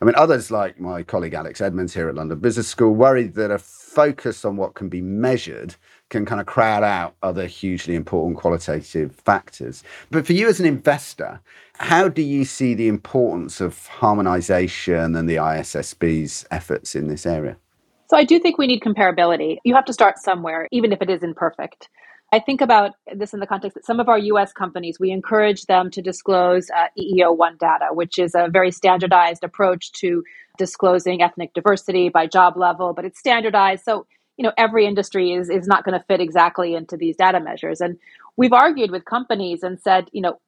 I 0.02 0.04
mean, 0.04 0.14
others 0.16 0.50
like 0.50 0.78
my 0.78 1.02
colleague 1.02 1.32
Alex 1.32 1.60
Edmans 1.60 1.94
here 1.94 2.10
at 2.10 2.14
London 2.14 2.38
Business 2.38 2.68
School 2.68 2.94
worried 2.94 3.34
that 3.34 3.50
a 3.50 3.58
focus 3.58 4.44
on 4.44 4.56
what 4.56 4.74
can 4.74 4.88
be 4.88 5.00
measured 5.00 5.74
can 6.10 6.26
kind 6.26 6.40
of 6.40 6.46
crowd 6.46 6.82
out 6.82 7.14
other 7.22 7.46
hugely 7.46 7.94
important 7.94 8.36
qualitative 8.38 9.14
factors. 9.14 9.82
But 10.10 10.26
for 10.26 10.34
you 10.34 10.48
as 10.48 10.60
an 10.60 10.66
investor, 10.66 11.40
how 11.78 12.08
do 12.08 12.20
you 12.20 12.44
see 12.44 12.74
the 12.74 12.88
importance 12.88 13.62
of 13.62 13.88
harmonisation 13.98 15.18
and 15.18 15.28
the 15.28 15.36
ISSB's 15.36 16.44
efforts 16.50 16.94
in 16.94 17.08
this 17.08 17.24
area? 17.24 17.56
So 18.10 18.16
I 18.16 18.24
do 18.24 18.40
think 18.40 18.58
we 18.58 18.66
need 18.66 18.80
comparability. 18.80 19.58
You 19.64 19.76
have 19.76 19.84
to 19.84 19.92
start 19.92 20.18
somewhere, 20.18 20.66
even 20.72 20.92
if 20.92 21.00
it 21.00 21.08
is 21.08 21.22
imperfect. 21.22 21.88
I 22.32 22.40
think 22.40 22.60
about 22.60 22.94
this 23.14 23.32
in 23.32 23.38
the 23.38 23.46
context 23.46 23.76
that 23.76 23.86
some 23.86 24.00
of 24.00 24.08
our 24.08 24.18
US 24.18 24.52
companies, 24.52 24.98
we 24.98 25.12
encourage 25.12 25.66
them 25.66 25.92
to 25.92 26.02
disclose 26.02 26.70
uh, 26.76 26.88
EEO1 26.98 27.60
data, 27.60 27.90
which 27.92 28.18
is 28.18 28.34
a 28.34 28.48
very 28.50 28.72
standardized 28.72 29.44
approach 29.44 29.92
to 29.92 30.24
disclosing 30.58 31.22
ethnic 31.22 31.54
diversity 31.54 32.08
by 32.08 32.26
job 32.26 32.56
level, 32.56 32.94
but 32.94 33.04
it's 33.04 33.20
standardized. 33.20 33.84
So, 33.84 34.08
you 34.36 34.42
know, 34.42 34.52
every 34.58 34.86
industry 34.86 35.30
is, 35.30 35.48
is 35.48 35.68
not 35.68 35.84
going 35.84 35.96
to 35.96 36.04
fit 36.06 36.20
exactly 36.20 36.74
into 36.74 36.96
these 36.96 37.14
data 37.14 37.38
measures. 37.38 37.80
And 37.80 37.96
we've 38.36 38.52
argued 38.52 38.90
with 38.90 39.04
companies 39.04 39.62
and 39.62 39.78
said, 39.80 40.08
you 40.10 40.20
know, 40.20 40.40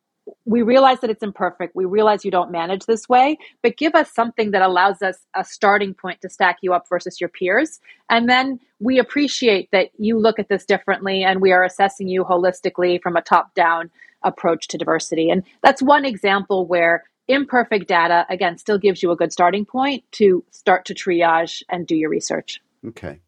we 0.45 0.63
realize 0.63 1.01
that 1.01 1.11
it's 1.11 1.23
imperfect. 1.23 1.75
We 1.75 1.85
realize 1.85 2.25
you 2.25 2.31
don't 2.31 2.51
manage 2.51 2.87
this 2.87 3.09
way, 3.09 3.39
but 3.63 3.77
give 3.77 3.95
us 3.95 4.13
something 4.13 4.53
that 4.53 4.63
allows 4.63 5.03
us 5.03 5.19
a 5.35 5.45
starting 5.45 5.95
point 5.95 6.21
to 6.23 6.29
stack 6.29 6.59
you 6.63 6.73
up 6.75 6.89
versus 6.89 7.21
your 7.21 7.29
peers. 7.29 7.81
And 8.09 8.29
then 8.29 8.61
we 8.81 8.99
appreciate 8.99 9.71
that 9.73 9.91
you 9.99 10.19
look 10.19 10.39
at 10.39 10.49
this 10.49 10.65
differently 10.65 11.25
and 11.25 11.41
we 11.41 11.53
are 11.53 11.65
assessing 11.65 12.09
you 12.09 12.25
holistically 12.25 13.03
from 13.03 13.17
a 13.17 13.23
top 13.23 13.55
down 13.55 13.91
approach 14.23 14.69
to 14.69 14.79
diversity. 14.79 15.31
And 15.31 15.43
that's 15.63 15.83
one 15.83 16.05
example 16.05 16.67
where 16.67 17.05
imperfect 17.29 17.89
data, 17.89 18.27
again, 18.29 18.59
still 18.59 18.79
gives 18.79 19.03
you 19.03 19.11
a 19.11 19.17
good 19.17 19.33
starting 19.33 19.65
point 19.65 20.05
to 20.13 20.45
start 20.51 20.85
to 20.87 20.95
triage 20.95 21.63
and 21.69 21.87
do 21.87 21.97
your 21.97 22.11
research. 22.11 22.61
Okay. 22.87 23.21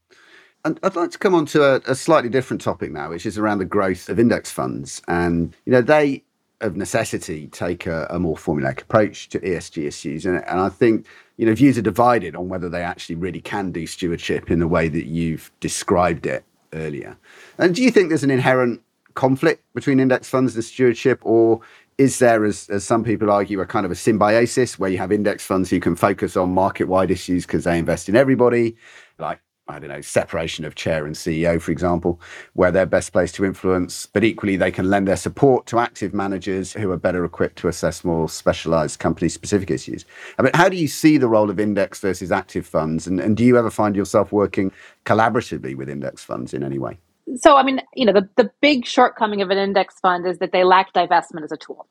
And 0.65 0.81
I'd 0.83 0.97
like 0.97 1.11
to 1.11 1.19
come 1.19 1.35
on 1.35 1.47
to 1.47 1.63
a, 1.63 1.75
a 1.87 1.95
slightly 1.95 2.31
different 2.31 2.63
topic 2.63 2.91
now, 2.91 3.11
which 3.11 3.27
is 3.27 3.37
around 3.37 3.59
the 3.59 3.67
growth 3.67 4.09
of 4.09 4.19
index 4.19 4.51
funds. 4.51 5.03
And, 5.09 5.55
you 5.67 5.73
know, 5.73 5.83
they 5.83 6.24
of 6.61 6.76
necessity 6.76 7.49
take 7.49 7.87
a, 7.87 8.06
a, 8.11 8.18
more 8.18 8.37
formulaic 8.37 8.82
approach 8.82 9.28
to 9.28 9.40
ESG 9.40 9.87
issues. 9.87 10.25
And, 10.25 10.37
and, 10.37 10.61
I 10.61 10.68
think 10.68 11.06
you 11.37 11.46
know 11.46 11.54
views 11.54 11.76
are 11.76 11.82
divided 11.82 12.37
on 12.37 12.49
whether 12.49 12.68
they 12.68 12.82
actually 12.82 13.16
really 13.16 13.40
can 13.40 13.73
do 13.73 13.87
stewardship 13.87 14.50
in 14.50 14.61
the 14.61 14.68
way 14.68 14.88
that 14.88 15.06
you've 15.06 15.50
described 15.61 16.26
it 16.26 16.44
earlier. 16.73 17.16
And 17.58 17.75
do 17.75 17.82
you 17.82 17.90
think 17.90 18.08
there's 18.08 18.25
an 18.25 18.30
inherent 18.30 18.80
conflict 19.14 19.62
between 19.75 20.00
index 20.00 20.28
funds 20.28 20.54
and 20.54 20.64
stewardship, 20.64 21.20
or 21.23 21.61
is 21.99 22.18
there, 22.18 22.44
as, 22.44 22.68
as 22.70 22.84
some 22.84 23.04
people 23.04 23.30
argue, 23.30 23.61
a 23.61 23.66
kind 23.66 23.87
of 23.87 23.92
a 23.92 23.96
symbiosis 23.96 24.78
where 24.78 24.90
you 24.90 24.99
have 24.99 25.12
index 25.12 25.44
funds 25.44 25.70
who 25.70 25.80
can 25.80 25.94
focus 25.94 26.37
on 26.37 26.52
market 26.52 26.88
wide 26.88 27.11
issues 27.11 27.46
because 27.46 27.64
they 27.64 27.78
invest 27.78 28.08
in 28.08 28.16
everybody, 28.16 28.76
like 29.18 29.40
I 29.66 29.78
don't 29.78 29.88
know, 29.88 30.02
separation 30.02 30.66
of 30.66 30.75
chair 30.75 31.06
and 31.06 31.14
CEO, 31.14 31.61
for 31.61 31.73
example, 31.73 32.21
where 32.52 32.71
they're 32.71 32.85
best 32.85 33.12
placed 33.12 33.35
to 33.37 33.47
influence, 33.47 34.04
but 34.06 34.23
equally 34.23 34.56
they 34.56 34.71
can 34.71 34.90
lend 34.90 35.09
their 35.09 35.16
support 35.16 35.64
to 35.66 35.78
active 35.78 36.12
managers 36.12 36.75
who 36.75 36.90
are 36.90 36.99
better 36.99 37.25
equipped 37.25 37.56
to 37.56 37.68
assess 37.68 38.04
more 38.04 38.28
specialized 38.28 38.99
company 38.99 39.30
specific 39.30 39.71
issues. 39.71 40.04
I 40.38 40.42
mean, 40.42 40.52
how 40.54 40.68
do 40.68 40.76
you 40.76 40.87
see 40.87 41.16
the 41.16 41.28
role 41.28 41.49
of 41.49 41.59
index 41.59 41.99
versus 42.00 42.30
active 42.30 42.66
funds? 42.66 43.06
And, 43.06 43.18
and 43.18 43.38
do 43.38 43.44
you 43.44 43.56
ever 43.56 43.71
find 43.71 43.97
yourself 43.97 44.33
working 44.33 44.71
collaboratively 45.06 45.76
with 45.76 45.88
index 45.88 46.23
funds 46.23 46.52
in 46.52 46.62
any 46.62 46.78
way? 46.78 46.99
So, 47.37 47.56
I 47.56 47.62
mean, 47.62 47.80
you 47.94 48.04
know, 48.04 48.12
the, 48.12 48.28
the 48.37 48.50
big 48.61 48.85
shortcoming 48.85 49.40
of 49.40 49.49
an 49.49 49.56
index 49.56 49.99
fund 50.00 50.26
is 50.26 50.38
that 50.38 50.52
they 50.52 50.62
lack 50.62 50.92
divestment 50.92 51.42
as 51.42 51.52
a 51.52 51.56
tool. 51.56 51.88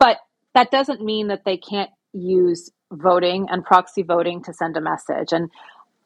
But 0.00 0.18
that 0.54 0.72
doesn't 0.72 1.04
mean 1.04 1.28
that 1.28 1.44
they 1.44 1.56
can't 1.56 1.90
use 2.12 2.70
voting 2.90 3.46
and 3.48 3.64
proxy 3.64 4.02
voting 4.02 4.42
to 4.42 4.52
send 4.52 4.76
a 4.76 4.80
message. 4.80 5.32
And 5.32 5.50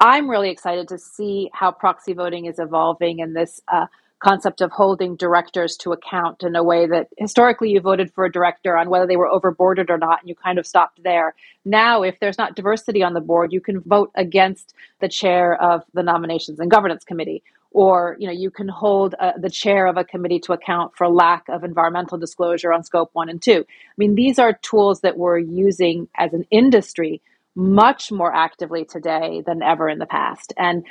I'm 0.00 0.29
really 0.29 0.50
excited 0.50 0.88
to 0.88 0.99
see 0.99 1.50
how 1.53 1.73
proxy 1.73 2.12
voting 2.12 2.47
is 2.47 2.59
evolving 2.59 3.21
in 3.21 3.33
this 3.33 3.62
uh, 3.67 3.87
concept 4.19 4.61
of 4.61 4.71
holding 4.71 5.17
directors 5.17 5.76
to 5.76 5.93
account 5.93 6.43
in 6.43 6.57
a 6.57 6.62
way 6.62 6.87
that 6.87 7.09
historically 7.17 7.71
you 7.71 7.81
voted 7.81 8.12
for 8.12 8.25
a 8.25 8.33
director 8.33 8.76
on 8.76 8.91
whether 8.91 9.07
they 9.07 9.17
were 9.17 9.31
overboarded 9.31 9.88
or 9.88 9.99
not, 9.99 10.21
and 10.21 10.29
you 10.29 10.35
kind 10.35 10.59
of 10.59 10.67
stopped 10.67 11.03
there. 11.03 11.35
Now, 11.65 12.03
if 12.03 12.19
there's 12.21 12.38
not 12.38 12.57
diversity 12.57 13.03
on 13.03 13.15
the 13.15 13.21
board, 13.21 13.53
you 13.53 13.61
can 13.61 13.81
vote 13.81 14.11
against 14.15 14.75
the 15.00 15.09
chair 15.09 15.61
of 15.61 15.83
the 15.95 16.03
nominations 16.03 16.61
and 16.61 16.71
governance 16.71 17.05
committee. 17.05 17.43
Or 17.73 18.17
you 18.19 18.26
know 18.26 18.33
you 18.33 18.50
can 18.50 18.69
hold 18.69 19.15
uh, 19.19 19.33
the 19.38 19.50
chair 19.50 19.87
of 19.87 19.99
a 19.99 20.05
committee 20.05 20.38
to 20.41 20.55
account 20.55 20.97
for 20.97 21.09
lack 21.09 21.47
of 21.50 21.62
environmental 21.62 22.17
disclosure 22.17 22.73
on 22.73 22.85
scope 22.85 23.11
one 23.12 23.29
and 23.29 23.43
two. 23.43 23.67
I 23.69 23.95
mean 23.99 24.15
these 24.15 24.38
are 24.38 24.55
tools 24.55 25.00
that 25.00 25.19
we're 25.19 25.38
using 25.38 26.09
as 26.17 26.33
an 26.33 26.47
industry 26.50 27.21
much 27.56 28.12
more 28.12 28.32
actively 28.32 28.84
today 28.84 29.42
than 29.46 29.62
ever 29.62 29.88
in 29.88 29.98
the 29.98 30.06
past. 30.06 30.52
And 30.56 30.84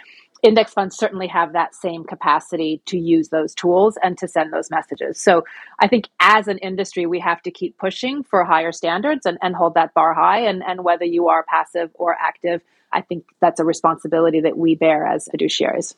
index 0.43 0.74
funds 0.74 0.98
certainly 0.98 1.27
have 1.27 1.53
that 1.53 1.74
same 1.74 2.03
capacity 2.03 2.81
to 2.86 2.98
use 2.98 3.29
those 3.29 3.53
tools 3.55 3.98
and 4.03 4.17
to 4.17 4.27
send 4.27 4.51
those 4.51 4.69
messages. 4.69 5.19
So 5.19 5.43
I 5.79 5.88
think 5.88 6.10
as 6.19 6.48
an 6.48 6.57
industry, 6.57 7.05
we 7.05 7.19
have 7.19 7.41
to 7.43 7.51
keep 7.51 7.77
pushing 7.77 8.24
for 8.24 8.43
higher 8.43 8.72
standards 8.72 9.25
and, 9.25 9.38
and 9.41 9.55
hold 9.55 9.75
that 9.75 9.93
bar 9.93 10.13
high. 10.13 10.39
And, 10.39 10.63
and 10.63 10.84
whether 10.84 11.05
you 11.05 11.27
are 11.29 11.45
passive 11.48 11.91
or 11.93 12.15
active, 12.19 12.62
I 12.91 13.01
think 13.01 13.25
that's 13.41 13.60
a 13.60 13.65
responsibility 13.65 14.41
that 14.41 14.57
we 14.57 14.75
bear 14.75 15.05
as 15.05 15.27
fiduciaries. 15.34 15.95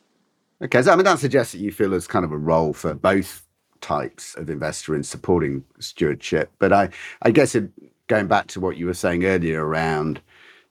Okay, 0.61 0.81
so 0.81 0.91
I 0.91 0.95
mean, 0.95 1.05
that 1.05 1.19
suggests 1.19 1.53
that 1.53 1.59
you 1.59 1.71
feel 1.71 1.89
there's 1.89 2.07
kind 2.07 2.25
of 2.25 2.31
a 2.31 2.37
role 2.37 2.73
for 2.73 2.93
both 2.93 3.45
types 3.79 4.33
of 4.35 4.49
investor 4.49 4.95
in 4.95 5.03
supporting 5.03 5.63
stewardship. 5.79 6.51
But 6.57 6.73
I, 6.73 6.89
I 7.21 7.31
guess 7.31 7.53
it, 7.53 7.69
going 8.07 8.27
back 8.27 8.47
to 8.47 8.59
what 8.59 8.77
you 8.77 8.87
were 8.87 8.93
saying 8.93 9.23
earlier 9.23 9.63
around 9.63 10.21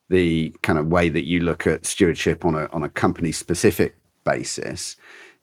the 0.08 0.54
kind 0.62 0.78
of 0.78 0.86
way 0.86 1.08
that 1.08 1.26
you 1.26 1.40
look 1.40 1.66
at 1.66 1.86
stewardship 1.86 2.44
on 2.44 2.54
a 2.54 2.66
on 2.72 2.82
a 2.82 2.88
company 2.88 3.32
specific 3.32 3.96
basis. 4.24 4.96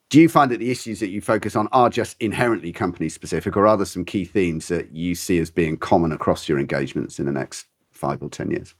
Do 0.09 0.21
you 0.21 0.29
find 0.29 0.51
that 0.51 0.59
the 0.59 0.69
issues 0.69 0.99
that 0.99 1.09
you 1.09 1.21
focus 1.21 1.55
on 1.55 1.67
are 1.71 1.89
just 1.89 2.15
inherently 2.19 2.71
company 2.71 3.09
specific, 3.09 3.57
or 3.57 3.65
are 3.65 3.77
there 3.77 3.85
some 3.85 4.05
key 4.05 4.25
themes 4.25 4.67
that 4.67 4.91
you 4.91 5.15
see 5.15 5.39
as 5.39 5.49
being 5.49 5.77
common 5.77 6.11
across 6.11 6.47
your 6.47 6.59
engagements 6.59 7.17
in 7.17 7.25
the 7.25 7.31
next 7.31 7.65
five 7.91 8.21
or 8.21 8.29
10 8.29 8.51
years? 8.51 8.75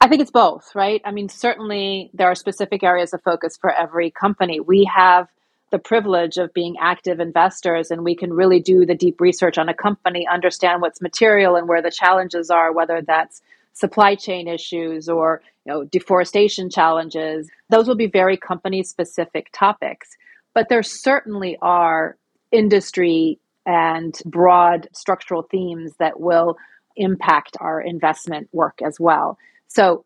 I 0.00 0.08
think 0.08 0.20
it's 0.20 0.32
both, 0.32 0.74
right? 0.74 1.00
I 1.04 1.12
mean, 1.12 1.28
certainly 1.28 2.10
there 2.14 2.26
are 2.26 2.34
specific 2.34 2.82
areas 2.82 3.14
of 3.14 3.22
focus 3.22 3.56
for 3.56 3.70
every 3.70 4.10
company. 4.10 4.58
We 4.58 4.84
have 4.92 5.28
the 5.70 5.78
privilege 5.78 6.38
of 6.38 6.52
being 6.52 6.76
active 6.80 7.20
investors 7.20 7.92
and 7.92 8.02
we 8.02 8.16
can 8.16 8.32
really 8.32 8.58
do 8.58 8.84
the 8.84 8.96
deep 8.96 9.20
research 9.20 9.58
on 9.58 9.68
a 9.68 9.74
company, 9.74 10.26
understand 10.26 10.82
what's 10.82 11.00
material 11.00 11.54
and 11.54 11.68
where 11.68 11.80
the 11.80 11.90
challenges 11.90 12.50
are, 12.50 12.72
whether 12.72 13.00
that's 13.00 13.40
supply 13.72 14.14
chain 14.14 14.48
issues 14.48 15.08
or 15.08 15.42
you 15.64 15.72
know 15.72 15.84
deforestation 15.84 16.70
challenges. 16.70 17.48
Those 17.70 17.88
will 17.88 17.96
be 17.96 18.08
very 18.08 18.36
company 18.36 18.82
specific 18.82 19.48
topics. 19.52 20.08
But 20.54 20.68
there 20.68 20.82
certainly 20.82 21.56
are 21.62 22.16
industry 22.50 23.38
and 23.64 24.14
broad 24.26 24.88
structural 24.92 25.42
themes 25.42 25.92
that 25.98 26.20
will 26.20 26.56
impact 26.96 27.56
our 27.60 27.80
investment 27.80 28.48
work 28.52 28.80
as 28.84 28.98
well. 29.00 29.38
So 29.68 30.04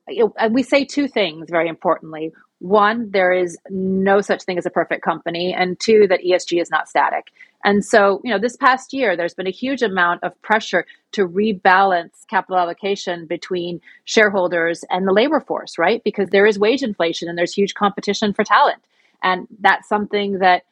we 0.50 0.62
say 0.62 0.85
two 0.85 1.08
things 1.08 1.46
very 1.50 1.68
importantly 1.68 2.32
one, 2.59 3.11
there 3.11 3.33
is 3.33 3.59
no 3.69 4.21
such 4.21 4.43
thing 4.45 4.59
as 4.59 4.67
a 4.67 4.71
perfect 4.71 5.03
company, 5.03 5.53
and 5.53 5.79
two, 5.79 6.07
that 6.09 6.21
ESG 6.23 6.61
is 6.61 6.71
not 6.71 6.89
static. 6.89 7.31
And 7.65 7.85
so, 7.85 8.21
you 8.25 8.31
know, 8.31 8.39
this 8.39 8.57
past 8.57 8.93
year, 8.93 9.17
there's 9.17 9.35
been 9.35 9.47
a 9.47 9.51
huge 9.51 9.83
amount 9.83 10.23
of 10.23 10.41
pressure 10.41 10.87
to 11.13 11.27
rebalance 11.27 12.27
capital 12.29 12.59
allocation 12.59 13.27
between 13.27 13.81
shareholders 14.05 14.85
and 14.89 15.07
the 15.07 15.13
labor 15.13 15.41
force, 15.41 15.77
right? 15.79 16.03
Because 16.05 16.31
there 16.31 16.47
is 16.47 16.59
wage 16.59 16.83
inflation 16.83 17.29
and 17.29 17.37
there's 17.37 17.53
huge 17.53 17.75
competition 17.75 18.33
for 18.33 18.45
talent. 18.45 18.83
And 19.23 19.49
that's 19.61 19.89
something 19.89 20.39
that, 20.39 20.65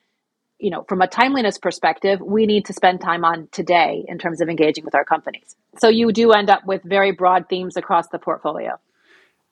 you 0.59 0.71
know, 0.71 0.85
from 0.89 1.03
a 1.03 1.09
timeliness 1.09 1.59
perspective, 1.59 2.21
we 2.21 2.47
need 2.47 2.67
to 2.67 2.73
spend 2.73 3.01
time 3.01 3.25
on 3.25 3.49
today 3.51 4.05
in 4.07 4.19
terms 4.19 4.41
of 4.41 4.49
engaging 4.49 4.85
with 4.85 4.95
our 4.95 5.05
companies. 5.05 5.57
So 5.79 5.89
you 5.89 6.13
do 6.13 6.33
end 6.33 6.49
up 6.49 6.65
with 6.65 6.83
very 6.85 7.11
broad 7.11 7.49
themes 7.49 7.77
across 7.77 8.09
the 8.09 8.19
portfolio. 8.19 8.79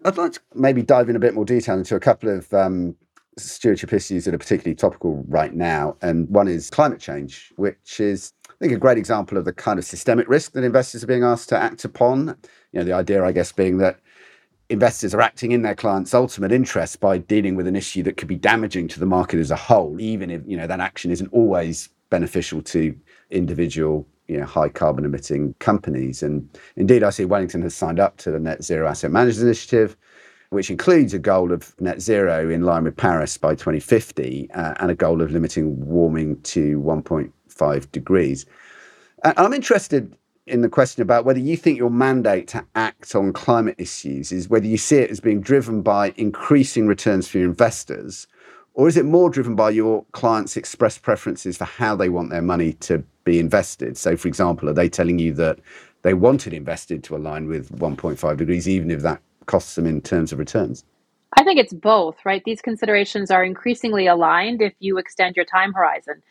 I'd 0.05 0.17
like 0.17 0.33
to 0.33 0.41
maybe 0.55 0.83
dive 0.83 1.09
in 1.09 1.17
a 1.17 1.21
bit 1.21 1.35
more 1.35 1.45
detail 1.45 1.77
into 1.77 1.95
a 1.95 2.01
couple 2.01 2.29
of 2.29 2.53
um, 2.53 2.97
stewardship 3.39 3.93
issues 3.93 4.25
that 4.25 4.35
are 4.35 4.39
particularly 4.39 4.75
topical 4.75 5.25
right 5.29 5.55
now. 5.55 5.97
And 6.03 6.29
one 6.29 6.49
is 6.49 6.71
climate 6.71 7.01
change, 7.01 7.53
which 7.57 8.01
is, 8.01 8.33
I 8.49 8.55
think, 8.59 8.73
a 8.73 8.79
great 8.79 8.99
example 8.99 9.39
of 9.39 9.45
the 9.45 9.53
kind 9.53 9.79
of 9.79 9.85
systemic 9.85 10.29
risk 10.29 10.53
that 10.53 10.65
investors 10.65 11.05
are 11.05 11.07
being 11.07 11.23
asked 11.23 11.49
to 11.51 11.59
act 11.59 11.85
upon. 11.85 12.37
You 12.73 12.81
know, 12.81 12.85
the 12.85 12.93
idea, 12.93 13.25
I 13.25 13.33
guess, 13.33 13.53
being 13.53 13.79
that 13.79 14.01
investors 14.69 15.15
are 15.15 15.21
acting 15.21 15.53
in 15.53 15.63
their 15.63 15.75
clients' 15.75 16.15
ultimate 16.15 16.51
interest 16.51 16.99
by 16.99 17.19
dealing 17.19 17.55
with 17.55 17.67
an 17.67 17.77
issue 17.77 18.03
that 18.05 18.17
could 18.17 18.29
be 18.29 18.37
damaging 18.37 18.89
to 18.89 19.01
the 19.01 19.07
market 19.07 19.39
as 19.39 19.51
a 19.51 19.57
whole, 19.57 20.01
even 20.01 20.31
if, 20.31 20.43
you 20.47 20.57
know, 20.57 20.67
that 20.67 20.81
action 20.81 21.11
isn't 21.11 21.33
always 21.33 21.91
beneficial 22.11 22.61
to 22.63 22.97
individual 23.31 24.07
you 24.29 24.39
know, 24.39 24.47
high 24.47 24.69
carbon 24.69 25.05
emitting 25.05 25.55
companies. 25.59 26.23
And 26.23 26.49
indeed, 26.77 27.03
I 27.03 27.11
see 27.11 27.25
Wellington 27.25 27.63
has 27.63 27.75
signed 27.75 28.01
up 28.01 28.17
to 28.19 28.31
the 28.31 28.39
Net 28.39 28.63
Zero 28.63 28.89
Asset 28.89 29.11
Managers 29.11 29.43
Initiative, 29.43 29.97
which 30.51 30.71
includes 30.71 31.15
a 31.15 31.19
goal 31.19 31.51
of 31.51 31.75
net 31.81 32.01
zero 32.01 32.51
in 32.51 32.63
line 32.63 32.85
with 32.85 32.97
Paris 32.97 33.39
by 33.39 33.55
2050 33.55 34.51
uh, 34.53 34.75
and 34.81 34.91
a 34.91 34.95
goal 34.95 35.23
of 35.23 35.31
limiting 35.31 35.85
warming 35.87 36.41
to 36.43 36.79
1.5 36.81 37.93
degrees. 37.93 38.45
And 39.25 39.33
I'm 39.39 39.55
interested 39.55 40.15
in 40.47 40.61
the 40.61 40.69
question 40.69 41.03
about 41.03 41.25
whether 41.25 41.39
you 41.39 41.57
think 41.57 41.79
your 41.79 41.91
mandate 41.91 42.49
to 42.49 42.65
act 42.75 43.15
on 43.15 43.33
climate 43.33 43.77
issues 43.79 44.33
is 44.33 44.49
whether 44.49 44.67
you 44.67 44.77
see 44.77 44.97
it 44.97 45.11
as 45.11 45.21
being 45.21 45.41
driven 45.41 45.81
by 45.81 46.13
increasing 46.17 46.87
returns 46.87 47.29
for 47.29 47.39
your 47.39 47.49
investors, 47.49 48.27
or 48.75 48.89
is 48.89 48.97
it 48.97 49.05
more 49.05 49.31
driven 49.31 49.55
by 49.55 49.71
your 49.71 50.05
clients' 50.13 50.57
expressed 50.57 51.03
preferences 51.03 51.57
for 51.57 51.65
how 51.65 51.95
they 51.95 52.09
want 52.09 52.31
their 52.31 52.43
money 52.43 52.73
to 52.75 53.05
be 53.25 53.39
invested? 53.39 53.97
So, 53.97 54.17
for 54.17 54.29
example, 54.29 54.69
are 54.69 54.75
they 54.75 54.89
telling 54.89 55.19
you 55.19 55.33
that 55.35 55.59
they 56.03 56.15
want 56.15 56.47
it 56.47 56.53
invested 56.53 57.05
to 57.05 57.17
align 57.17 57.49
with 57.49 57.71
1.5 57.79 58.37
degrees, 58.37 58.69
even 58.69 58.91
if 58.91 59.03
that 59.03 59.21
costs 59.47 59.75
them 59.75 59.87
in 59.87 60.01
terms 60.01 60.33
of 60.33 60.39
returns? 60.39 60.85
I 61.35 61.45
think 61.45 61.59
it's 61.59 61.73
both, 61.73 62.17
right? 62.25 62.43
These 62.45 62.61
considerations 62.61 63.31
are 63.31 63.45
increasingly 63.45 64.07
aligned 64.07 64.61
if 64.61 64.75
you 64.81 64.99
extend 64.99 65.37
your 65.37 65.47
time 65.47 65.73
horizon 65.73 66.23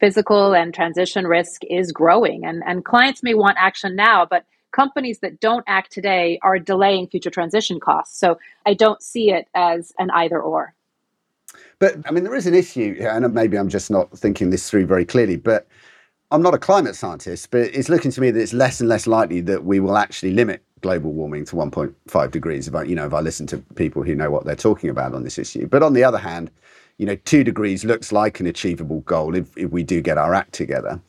physical 0.00 0.54
and 0.54 0.74
transition 0.74 1.26
risk 1.26 1.62
is 1.64 1.92
growing 1.92 2.44
and, 2.44 2.62
and 2.66 2.84
clients 2.84 3.22
may 3.22 3.34
want 3.34 3.56
action 3.58 3.94
now 3.94 4.26
but 4.28 4.44
companies 4.72 5.20
that 5.20 5.40
don't 5.40 5.64
act 5.66 5.92
today 5.92 6.38
are 6.42 6.58
delaying 6.58 7.06
future 7.06 7.30
transition 7.30 7.78
costs 7.80 8.18
so 8.18 8.38
i 8.64 8.74
don't 8.74 9.02
see 9.02 9.30
it 9.30 9.48
as 9.54 9.92
an 9.98 10.10
either 10.10 10.40
or 10.40 10.74
but 11.78 11.96
i 12.06 12.10
mean 12.10 12.24
there 12.24 12.34
is 12.34 12.46
an 12.46 12.54
issue 12.54 12.96
and 13.00 13.32
maybe 13.32 13.56
i'm 13.56 13.68
just 13.68 13.90
not 13.90 14.10
thinking 14.18 14.50
this 14.50 14.68
through 14.68 14.86
very 14.86 15.04
clearly 15.04 15.36
but 15.36 15.66
i'm 16.30 16.42
not 16.42 16.54
a 16.54 16.58
climate 16.58 16.96
scientist 16.96 17.50
but 17.50 17.62
it's 17.62 17.88
looking 17.88 18.10
to 18.10 18.20
me 18.20 18.30
that 18.30 18.40
it's 18.40 18.52
less 18.52 18.80
and 18.80 18.88
less 18.88 19.06
likely 19.06 19.40
that 19.40 19.64
we 19.64 19.80
will 19.80 19.96
actually 19.96 20.32
limit 20.32 20.62
global 20.82 21.12
warming 21.12 21.44
to 21.44 21.56
1.5 21.56 22.30
degrees 22.30 22.68
if 22.68 22.74
i 22.74 22.82
you 22.82 22.94
know 22.94 23.06
if 23.06 23.14
i 23.14 23.20
listen 23.20 23.46
to 23.46 23.58
people 23.74 24.02
who 24.02 24.14
know 24.14 24.30
what 24.30 24.44
they're 24.44 24.54
talking 24.54 24.90
about 24.90 25.14
on 25.14 25.24
this 25.24 25.38
issue 25.38 25.66
but 25.66 25.82
on 25.82 25.92
the 25.92 26.04
other 26.04 26.18
hand 26.18 26.50
you 26.98 27.06
know, 27.06 27.16
two 27.24 27.44
degrees 27.44 27.84
looks 27.84 28.12
like 28.12 28.40
an 28.40 28.46
achievable 28.46 29.00
goal 29.00 29.34
if, 29.34 29.56
if 29.56 29.70
we 29.70 29.82
do 29.82 30.00
get 30.00 30.18
our 30.18 30.34
act 30.34 30.52
together. 30.52 31.00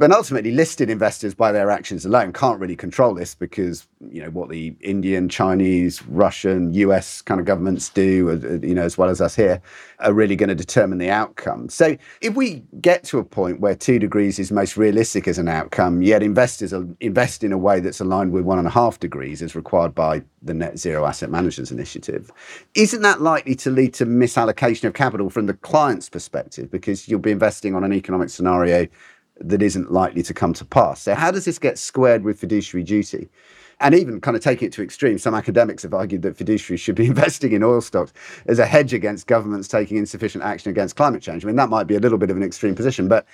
But 0.00 0.12
ultimately, 0.12 0.52
listed 0.52 0.88
investors 0.88 1.34
by 1.34 1.52
their 1.52 1.70
actions 1.70 2.06
alone 2.06 2.32
can't 2.32 2.58
really 2.58 2.74
control 2.74 3.12
this 3.12 3.34
because 3.34 3.86
you 4.10 4.22
know 4.22 4.30
what 4.30 4.48
the 4.48 4.74
Indian, 4.80 5.28
Chinese, 5.28 6.02
Russian, 6.06 6.72
US 6.72 7.20
kind 7.20 7.38
of 7.38 7.44
governments 7.44 7.90
do, 7.90 8.30
uh, 8.30 8.66
you 8.66 8.74
know, 8.74 8.84
as 8.84 8.96
well 8.96 9.10
as 9.10 9.20
us 9.20 9.36
here, 9.36 9.60
are 9.98 10.14
really 10.14 10.36
going 10.36 10.48
to 10.48 10.54
determine 10.54 10.96
the 10.96 11.10
outcome. 11.10 11.68
So 11.68 11.98
if 12.22 12.34
we 12.34 12.62
get 12.80 13.04
to 13.04 13.18
a 13.18 13.24
point 13.24 13.60
where 13.60 13.74
two 13.74 13.98
degrees 13.98 14.38
is 14.38 14.50
most 14.50 14.78
realistic 14.78 15.28
as 15.28 15.36
an 15.36 15.48
outcome, 15.48 16.00
yet 16.00 16.22
investors 16.22 16.72
invest 17.00 17.44
in 17.44 17.52
a 17.52 17.58
way 17.58 17.78
that's 17.80 18.00
aligned 18.00 18.32
with 18.32 18.44
one 18.44 18.58
and 18.58 18.66
a 18.66 18.70
half 18.70 18.98
degrees 19.00 19.42
as 19.42 19.54
required 19.54 19.94
by 19.94 20.22
the 20.40 20.54
Net 20.54 20.78
Zero 20.78 21.04
Asset 21.04 21.28
Managers 21.28 21.70
Initiative, 21.70 22.30
isn't 22.74 23.02
that 23.02 23.20
likely 23.20 23.54
to 23.56 23.70
lead 23.70 23.92
to 23.92 24.06
misallocation 24.06 24.84
of 24.84 24.94
capital 24.94 25.28
from 25.28 25.44
the 25.44 25.52
client's 25.52 26.08
perspective 26.08 26.70
because 26.70 27.06
you'll 27.06 27.20
be 27.20 27.32
investing 27.32 27.74
on 27.74 27.84
an 27.84 27.92
economic 27.92 28.30
scenario 28.30 28.88
that 29.40 29.62
isn't 29.62 29.90
likely 29.90 30.22
to 30.22 30.34
come 30.34 30.52
to 30.54 30.64
pass. 30.64 31.02
So, 31.02 31.14
how 31.14 31.30
does 31.30 31.44
this 31.44 31.58
get 31.58 31.78
squared 31.78 32.24
with 32.24 32.38
fiduciary 32.38 32.84
duty? 32.84 33.28
And 33.82 33.94
even 33.94 34.20
kind 34.20 34.36
of 34.36 34.42
taking 34.42 34.68
it 34.68 34.72
to 34.74 34.82
extreme, 34.82 35.16
some 35.16 35.34
academics 35.34 35.82
have 35.84 35.94
argued 35.94 36.20
that 36.22 36.36
fiduciaries 36.36 36.80
should 36.80 36.96
be 36.96 37.06
investing 37.14 37.52
in 37.52 37.62
oil 37.62 37.80
stocks 37.80 38.12
as 38.46 38.58
a 38.58 38.66
hedge 38.66 38.92
against 38.92 39.26
governments 39.26 39.68
taking 39.68 39.96
insufficient 39.96 40.44
action 40.44 40.70
against 40.70 40.96
climate 40.96 41.22
change. 41.22 41.44
I 41.44 41.46
mean, 41.46 41.56
that 41.56 41.70
might 41.70 41.86
be 41.86 41.96
a 41.96 42.00
little 42.00 42.18
bit 42.18 42.30
of 42.30 42.36
an 42.36 42.42
extreme 42.42 42.74
position, 42.74 43.08
but 43.08 43.26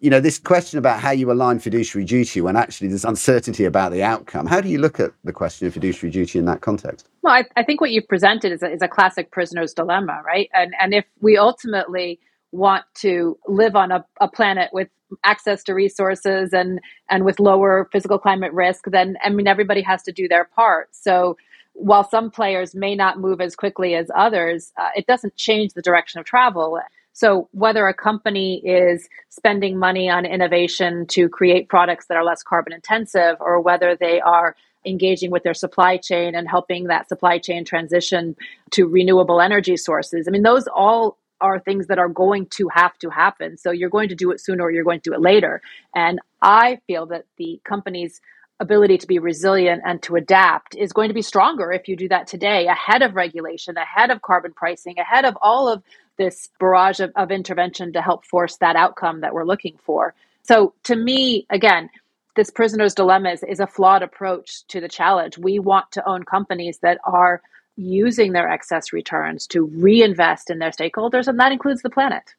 you 0.00 0.10
know, 0.10 0.20
this 0.20 0.38
question 0.38 0.78
about 0.78 1.00
how 1.00 1.12
you 1.12 1.32
align 1.32 1.58
fiduciary 1.58 2.04
duty 2.04 2.42
when 2.42 2.56
actually 2.56 2.88
there's 2.88 3.06
uncertainty 3.06 3.64
about 3.64 3.92
the 3.92 4.02
outcome. 4.02 4.44
How 4.44 4.60
do 4.60 4.68
you 4.68 4.78
look 4.78 5.00
at 5.00 5.12
the 5.22 5.32
question 5.32 5.66
of 5.66 5.72
fiduciary 5.72 6.10
duty 6.10 6.38
in 6.38 6.44
that 6.44 6.60
context? 6.60 7.08
Well, 7.22 7.32
I, 7.32 7.44
I 7.56 7.62
think 7.62 7.80
what 7.80 7.90
you've 7.90 8.08
presented 8.08 8.52
is 8.52 8.62
a, 8.62 8.70
is 8.70 8.82
a 8.82 8.88
classic 8.88 9.30
prisoner's 9.30 9.72
dilemma, 9.72 10.20
right? 10.26 10.50
And 10.52 10.74
and 10.78 10.92
if 10.92 11.06
we 11.20 11.38
ultimately 11.38 12.20
want 12.52 12.84
to 12.96 13.38
live 13.48 13.76
on 13.76 13.92
a, 13.92 14.04
a 14.20 14.28
planet 14.28 14.70
with 14.72 14.88
access 15.24 15.62
to 15.64 15.74
resources 15.74 16.52
and 16.52 16.80
and 17.08 17.24
with 17.24 17.38
lower 17.40 17.88
physical 17.92 18.18
climate 18.18 18.52
risk 18.52 18.84
then 18.90 19.16
i 19.24 19.30
mean 19.30 19.46
everybody 19.46 19.82
has 19.82 20.02
to 20.02 20.12
do 20.12 20.28
their 20.28 20.44
part. 20.44 20.88
So 20.92 21.36
while 21.74 22.08
some 22.08 22.30
players 22.30 22.74
may 22.74 22.94
not 22.94 23.18
move 23.18 23.40
as 23.40 23.56
quickly 23.56 23.94
as 23.94 24.10
others 24.14 24.72
uh, 24.78 24.90
it 24.96 25.06
doesn't 25.06 25.36
change 25.36 25.72
the 25.74 25.82
direction 25.82 26.20
of 26.20 26.26
travel. 26.26 26.80
So 27.12 27.48
whether 27.52 27.86
a 27.86 27.94
company 27.94 28.60
is 28.64 29.08
spending 29.28 29.78
money 29.78 30.10
on 30.10 30.26
innovation 30.26 31.06
to 31.08 31.28
create 31.28 31.68
products 31.68 32.06
that 32.06 32.16
are 32.16 32.24
less 32.24 32.42
carbon 32.42 32.72
intensive 32.72 33.36
or 33.40 33.60
whether 33.60 33.96
they 33.96 34.20
are 34.20 34.56
engaging 34.86 35.30
with 35.30 35.42
their 35.42 35.54
supply 35.54 35.96
chain 35.96 36.34
and 36.34 36.48
helping 36.48 36.84
that 36.84 37.08
supply 37.08 37.38
chain 37.38 37.64
transition 37.64 38.36
to 38.70 38.86
renewable 38.86 39.40
energy 39.40 39.76
sources 39.76 40.28
i 40.28 40.30
mean 40.30 40.42
those 40.42 40.66
all 40.74 41.16
are 41.44 41.60
things 41.60 41.86
that 41.88 41.98
are 41.98 42.08
going 42.08 42.46
to 42.46 42.68
have 42.68 42.98
to 42.98 43.10
happen. 43.10 43.56
So 43.58 43.70
you're 43.70 43.90
going 43.90 44.08
to 44.08 44.14
do 44.14 44.30
it 44.30 44.40
sooner 44.40 44.64
or 44.64 44.70
you're 44.70 44.84
going 44.84 45.00
to 45.00 45.10
do 45.10 45.14
it 45.14 45.20
later. 45.20 45.60
And 45.94 46.18
I 46.40 46.80
feel 46.86 47.06
that 47.06 47.26
the 47.36 47.60
company's 47.64 48.20
ability 48.60 48.96
to 48.98 49.06
be 49.06 49.18
resilient 49.18 49.82
and 49.84 50.02
to 50.02 50.16
adapt 50.16 50.74
is 50.74 50.92
going 50.92 51.08
to 51.08 51.14
be 51.14 51.22
stronger 51.22 51.70
if 51.72 51.88
you 51.88 51.96
do 51.96 52.08
that 52.08 52.26
today, 52.26 52.66
ahead 52.66 53.02
of 53.02 53.14
regulation, 53.14 53.76
ahead 53.76 54.10
of 54.10 54.22
carbon 54.22 54.52
pricing, 54.52 54.98
ahead 54.98 55.24
of 55.24 55.36
all 55.42 55.68
of 55.68 55.82
this 56.16 56.48
barrage 56.58 57.00
of, 57.00 57.10
of 57.16 57.30
intervention 57.30 57.92
to 57.92 58.00
help 58.00 58.24
force 58.24 58.56
that 58.56 58.76
outcome 58.76 59.20
that 59.20 59.34
we're 59.34 59.44
looking 59.44 59.76
for. 59.84 60.14
So 60.42 60.72
to 60.84 60.96
me, 60.96 61.46
again, 61.50 61.90
this 62.36 62.50
prisoner's 62.50 62.94
dilemma 62.94 63.30
is, 63.30 63.42
is 63.42 63.60
a 63.60 63.66
flawed 63.66 64.02
approach 64.02 64.64
to 64.68 64.80
the 64.80 64.88
challenge. 64.88 65.36
We 65.36 65.58
want 65.58 65.92
to 65.92 66.08
own 66.08 66.24
companies 66.24 66.78
that 66.78 66.98
are 67.04 67.42
using 67.76 68.32
their 68.32 68.48
excess 68.48 68.92
returns 68.92 69.46
to 69.48 69.64
reinvest 69.64 70.50
in 70.50 70.58
their 70.58 70.70
stakeholders, 70.70 71.26
and 71.26 71.38
that 71.40 71.52
includes 71.52 71.82
the 71.82 71.90
planet. 71.90 72.34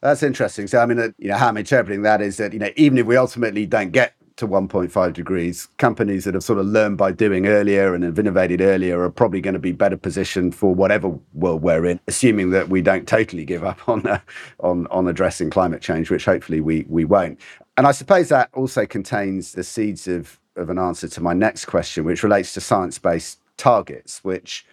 That's 0.00 0.22
interesting. 0.22 0.66
So, 0.66 0.78
I 0.78 0.86
mean, 0.86 1.14
you 1.18 1.28
know, 1.28 1.36
how 1.36 1.48
I'm 1.48 1.56
interpreting 1.56 2.02
that 2.02 2.22
is 2.22 2.38
that, 2.38 2.52
you 2.52 2.58
know, 2.58 2.70
even 2.76 2.96
if 2.96 3.06
we 3.06 3.16
ultimately 3.16 3.66
don't 3.66 3.90
get 3.90 4.14
to 4.36 4.48
1.5 4.48 5.12
degrees, 5.12 5.68
companies 5.76 6.24
that 6.24 6.32
have 6.32 6.42
sort 6.42 6.58
of 6.58 6.66
learned 6.66 6.96
by 6.96 7.12
doing 7.12 7.46
earlier 7.46 7.94
and 7.94 8.02
have 8.02 8.18
innovated 8.18 8.62
earlier 8.62 9.02
are 9.02 9.10
probably 9.10 9.42
going 9.42 9.54
to 9.54 9.60
be 9.60 9.72
better 9.72 9.98
positioned 9.98 10.54
for 10.54 10.74
whatever 10.74 11.16
world 11.34 11.60
we're 11.60 11.84
in, 11.84 12.00
assuming 12.08 12.50
that 12.50 12.70
we 12.70 12.80
don't 12.80 13.06
totally 13.06 13.44
give 13.44 13.62
up 13.62 13.86
on 13.88 14.06
uh, 14.06 14.18
on 14.60 14.86
on 14.86 15.06
addressing 15.06 15.50
climate 15.50 15.82
change, 15.82 16.10
which 16.10 16.24
hopefully 16.24 16.60
we 16.60 16.86
we 16.88 17.04
won't. 17.04 17.38
And 17.76 17.86
I 17.86 17.92
suppose 17.92 18.30
that 18.30 18.48
also 18.54 18.86
contains 18.86 19.52
the 19.52 19.62
seeds 19.62 20.08
of 20.08 20.40
of 20.56 20.70
an 20.70 20.78
answer 20.78 21.08
to 21.08 21.20
my 21.20 21.34
next 21.34 21.66
question, 21.66 22.04
which 22.04 22.22
relates 22.22 22.54
to 22.54 22.60
science-based 22.60 23.39
targets, 23.60 24.24
which 24.24 24.64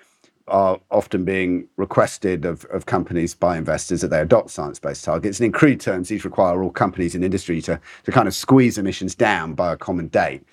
are 0.47 0.79
often 0.91 1.25
being 1.25 1.67
requested 1.75 2.45
of, 2.45 2.63
of 2.65 2.85
companies 2.85 3.35
by 3.35 3.57
investors 3.57 3.99
that 3.99 4.07
they 4.07 4.19
adopt 4.21 4.49
science 4.49 4.79
based 4.79 5.03
targets. 5.03 5.39
And 5.39 5.45
in 5.45 5.51
crude 5.51 5.81
terms, 5.81 6.07
these 6.07 6.23
require 6.23 6.63
all 6.63 6.71
companies 6.71 7.15
in 7.15 7.23
industry 7.23 7.61
to, 7.63 7.79
to 8.05 8.11
kind 8.11 8.27
of 8.27 8.33
squeeze 8.33 8.77
emissions 8.77 9.13
down 9.13 9.53
by 9.53 9.73
a 9.73 9.77
common 9.77 10.07
date. 10.07 10.43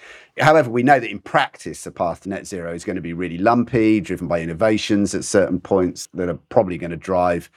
However, 0.40 0.68
we 0.68 0.83
know 0.83 0.99
that 0.99 1.11
in 1.11 1.20
practice, 1.20 1.85
the 1.85 1.92
path 1.92 2.23
to 2.23 2.29
net 2.29 2.47
zero 2.47 2.75
is 2.75 2.85
going 2.85 2.97
to 2.97 3.03
be 3.03 3.12
really 3.12 3.38
lumpy, 3.38 4.01
driven 4.01 4.27
by 4.27 4.40
innovations 4.40 5.14
at 5.14 5.25
certain 5.25 5.61
points 5.61 6.09
that 6.14 6.29
are 6.29 6.38
probably 6.49 6.77
going 6.77 6.90
to 6.90 6.97
drive 6.97 7.49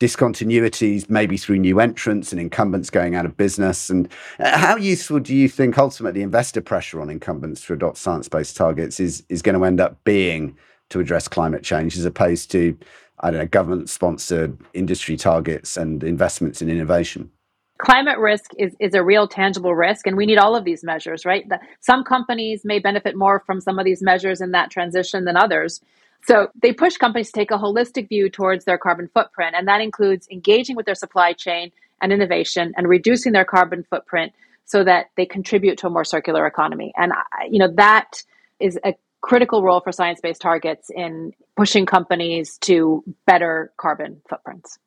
discontinuities, 0.00 1.08
maybe 1.10 1.36
through 1.36 1.58
new 1.58 1.80
entrants 1.80 2.32
and 2.32 2.40
incumbents 2.40 2.90
going 2.90 3.14
out 3.14 3.26
of 3.26 3.36
business? 3.36 3.90
And 3.90 4.08
uh, 4.38 4.56
how 4.56 4.76
useful 4.76 5.20
do 5.20 5.34
you 5.34 5.48
think 5.48 5.78
ultimately 5.78 6.22
investor 6.22 6.60
pressure 6.60 7.00
on 7.00 7.10
incumbents 7.10 7.64
to 7.66 7.72
adopt 7.72 7.98
science 7.98 8.28
based 8.28 8.56
targets 8.56 9.00
is, 9.00 9.24
is 9.28 9.42
going 9.42 9.58
to 9.58 9.64
end 9.64 9.80
up 9.80 10.02
being 10.04 10.56
to 10.90 11.00
address 11.00 11.28
climate 11.28 11.62
change 11.62 11.96
as 11.96 12.04
opposed 12.04 12.50
to, 12.52 12.76
I 13.20 13.30
don't 13.30 13.40
know, 13.40 13.46
government 13.46 13.90
sponsored 13.90 14.56
industry 14.74 15.16
targets 15.16 15.76
and 15.76 16.02
investments 16.02 16.62
in 16.62 16.70
innovation? 16.70 17.30
climate 17.78 18.18
risk 18.18 18.50
is, 18.58 18.74
is 18.80 18.94
a 18.94 19.02
real 19.02 19.26
tangible 19.26 19.74
risk 19.74 20.06
and 20.06 20.16
we 20.16 20.26
need 20.26 20.38
all 20.38 20.56
of 20.56 20.64
these 20.64 20.84
measures 20.84 21.24
right 21.24 21.48
the, 21.48 21.58
some 21.80 22.04
companies 22.04 22.62
may 22.64 22.78
benefit 22.78 23.16
more 23.16 23.42
from 23.46 23.60
some 23.60 23.78
of 23.78 23.84
these 23.84 24.02
measures 24.02 24.40
in 24.40 24.50
that 24.50 24.70
transition 24.70 25.24
than 25.24 25.36
others 25.36 25.80
so 26.28 26.48
they 26.60 26.74
push 26.74 26.98
companies 26.98 27.28
to 27.28 27.32
take 27.32 27.50
a 27.50 27.56
holistic 27.56 28.10
view 28.10 28.28
towards 28.28 28.66
their 28.66 28.76
carbon 28.76 29.08
footprint, 29.14 29.54
and 29.56 29.66
that 29.66 29.80
includes 29.80 30.28
engaging 30.30 30.76
with 30.76 30.84
their 30.84 30.94
supply 30.94 31.32
chain 31.32 31.72
and 32.02 32.12
innovation 32.12 32.74
and 32.76 32.86
reducing 32.86 33.32
their 33.32 33.46
carbon 33.46 33.82
footprint 33.88 34.34
so 34.66 34.84
that 34.84 35.06
they 35.16 35.24
contribute 35.24 35.78
to 35.78 35.86
a 35.86 35.90
more 35.90 36.04
circular 36.04 36.46
economy. 36.46 36.92
And 36.98 37.14
you 37.50 37.58
know 37.58 37.72
that 37.76 38.22
is 38.60 38.78
a 38.84 38.92
critical 39.22 39.62
role 39.62 39.80
for 39.80 39.90
science-based 39.90 40.42
targets 40.42 40.90
in 40.94 41.32
pushing 41.56 41.86
companies 41.86 42.58
to 42.58 43.02
better 43.26 43.72
carbon 43.78 44.20
footprints. 44.28 44.78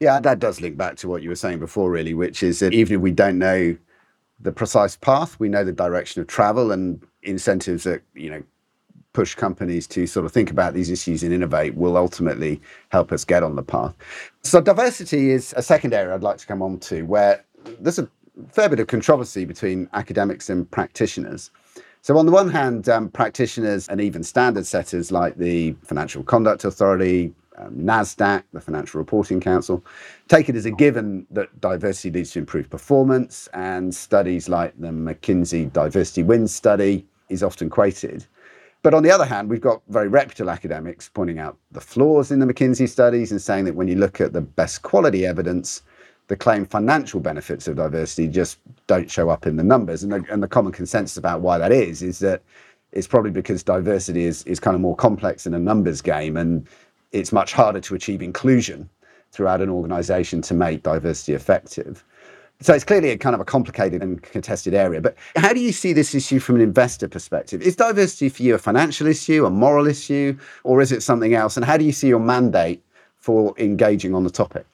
Yeah, 0.00 0.18
that 0.18 0.40
does 0.40 0.60
link 0.60 0.76
back 0.76 0.96
to 0.96 1.08
what 1.08 1.22
you 1.22 1.28
were 1.28 1.36
saying 1.36 1.60
before, 1.60 1.88
really, 1.88 2.14
which 2.14 2.42
is 2.42 2.58
that 2.58 2.74
even 2.74 2.96
if 2.96 3.00
we 3.00 3.12
don't 3.12 3.38
know 3.38 3.76
the 4.40 4.50
precise 4.50 4.96
path, 4.96 5.38
we 5.38 5.48
know 5.48 5.62
the 5.62 5.72
direction 5.72 6.20
of 6.20 6.26
travel 6.26 6.72
and 6.72 7.00
incentives 7.22 7.84
that 7.84 8.02
you 8.14 8.28
know 8.28 8.42
push 9.12 9.34
companies 9.34 9.86
to 9.88 10.06
sort 10.06 10.24
of 10.24 10.32
think 10.32 10.50
about 10.50 10.74
these 10.74 10.90
issues 10.90 11.22
and 11.22 11.32
innovate 11.32 11.74
will 11.74 11.96
ultimately 11.96 12.60
help 12.90 13.12
us 13.12 13.24
get 13.24 13.42
on 13.42 13.56
the 13.56 13.62
path. 13.62 13.94
So, 14.42 14.60
diversity 14.60 15.30
is 15.30 15.52
a 15.56 15.62
second 15.62 15.94
area 15.94 16.14
I'd 16.14 16.22
like 16.22 16.38
to 16.38 16.46
come 16.46 16.62
on 16.62 16.78
to 16.80 17.02
where 17.02 17.44
there's 17.80 17.98
a 17.98 18.08
fair 18.50 18.68
bit 18.68 18.80
of 18.80 18.86
controversy 18.86 19.44
between 19.44 19.88
academics 19.92 20.48
and 20.48 20.70
practitioners. 20.70 21.50
So, 22.02 22.16
on 22.16 22.26
the 22.26 22.32
one 22.32 22.48
hand, 22.48 22.88
um, 22.88 23.08
practitioners 23.08 23.88
and 23.88 24.00
even 24.00 24.22
standard 24.22 24.66
setters 24.66 25.10
like 25.10 25.36
the 25.36 25.74
Financial 25.82 26.22
Conduct 26.22 26.64
Authority, 26.64 27.34
um, 27.58 27.74
NASDAQ, 27.74 28.44
the 28.52 28.60
Financial 28.60 28.98
Reporting 28.98 29.40
Council, 29.40 29.84
take 30.28 30.48
it 30.48 30.56
as 30.56 30.64
a 30.64 30.70
given 30.70 31.26
that 31.30 31.60
diversity 31.60 32.10
leads 32.10 32.30
to 32.32 32.38
improved 32.38 32.70
performance, 32.70 33.48
and 33.52 33.94
studies 33.94 34.48
like 34.48 34.72
the 34.78 34.88
McKinsey 34.88 35.70
Diversity 35.72 36.22
Wins 36.22 36.54
study 36.54 37.04
is 37.28 37.42
often 37.42 37.68
quoted. 37.68 38.24
But 38.82 38.94
on 38.94 39.02
the 39.02 39.10
other 39.10 39.26
hand, 39.26 39.50
we've 39.50 39.60
got 39.60 39.82
very 39.88 40.08
reputable 40.08 40.50
academics 40.50 41.08
pointing 41.08 41.38
out 41.38 41.58
the 41.70 41.80
flaws 41.80 42.30
in 42.30 42.38
the 42.38 42.46
McKinsey 42.46 42.88
studies 42.88 43.30
and 43.30 43.40
saying 43.40 43.66
that 43.66 43.74
when 43.74 43.88
you 43.88 43.96
look 43.96 44.20
at 44.20 44.32
the 44.32 44.40
best 44.40 44.82
quality 44.82 45.26
evidence, 45.26 45.82
the 46.28 46.36
claimed 46.36 46.70
financial 46.70 47.20
benefits 47.20 47.68
of 47.68 47.76
diversity 47.76 48.26
just 48.26 48.58
don't 48.86 49.10
show 49.10 49.28
up 49.28 49.46
in 49.46 49.56
the 49.56 49.64
numbers. 49.64 50.02
And 50.02 50.12
the, 50.12 50.24
and 50.30 50.42
the 50.42 50.48
common 50.48 50.72
consensus 50.72 51.18
about 51.18 51.40
why 51.40 51.58
that 51.58 51.72
is 51.72 52.02
is 52.02 52.20
that 52.20 52.42
it's 52.92 53.06
probably 53.06 53.30
because 53.30 53.62
diversity 53.62 54.24
is, 54.24 54.44
is 54.44 54.58
kind 54.58 54.74
of 54.74 54.80
more 54.80 54.96
complex 54.96 55.46
in 55.46 55.54
a 55.54 55.58
numbers 55.58 56.00
game 56.00 56.36
and 56.36 56.66
it's 57.12 57.32
much 57.32 57.52
harder 57.52 57.80
to 57.80 57.94
achieve 57.94 58.22
inclusion 58.22 58.88
throughout 59.32 59.60
an 59.60 59.68
organization 59.68 60.40
to 60.42 60.54
make 60.54 60.82
diversity 60.82 61.34
effective. 61.34 62.04
So 62.62 62.74
it's 62.74 62.84
clearly 62.84 63.10
a 63.10 63.16
kind 63.16 63.34
of 63.34 63.40
a 63.40 63.44
complicated 63.44 64.02
and 64.02 64.22
contested 64.22 64.74
area. 64.74 65.00
But 65.00 65.16
how 65.36 65.54
do 65.54 65.60
you 65.60 65.72
see 65.72 65.94
this 65.94 66.14
issue 66.14 66.38
from 66.38 66.56
an 66.56 66.60
investor 66.60 67.08
perspective? 67.08 67.62
Is 67.62 67.74
diversity 67.74 68.28
for 68.28 68.42
you 68.42 68.54
a 68.54 68.58
financial 68.58 69.06
issue, 69.06 69.46
a 69.46 69.50
moral 69.50 69.86
issue, 69.86 70.36
or 70.62 70.82
is 70.82 70.92
it 70.92 71.02
something 71.02 71.34
else? 71.34 71.56
And 71.56 71.64
how 71.64 71.78
do 71.78 71.84
you 71.84 71.92
see 71.92 72.08
your 72.08 72.20
mandate 72.20 72.84
for 73.16 73.54
engaging 73.58 74.14
on 74.14 74.24
the 74.24 74.30
topic? 74.30 74.66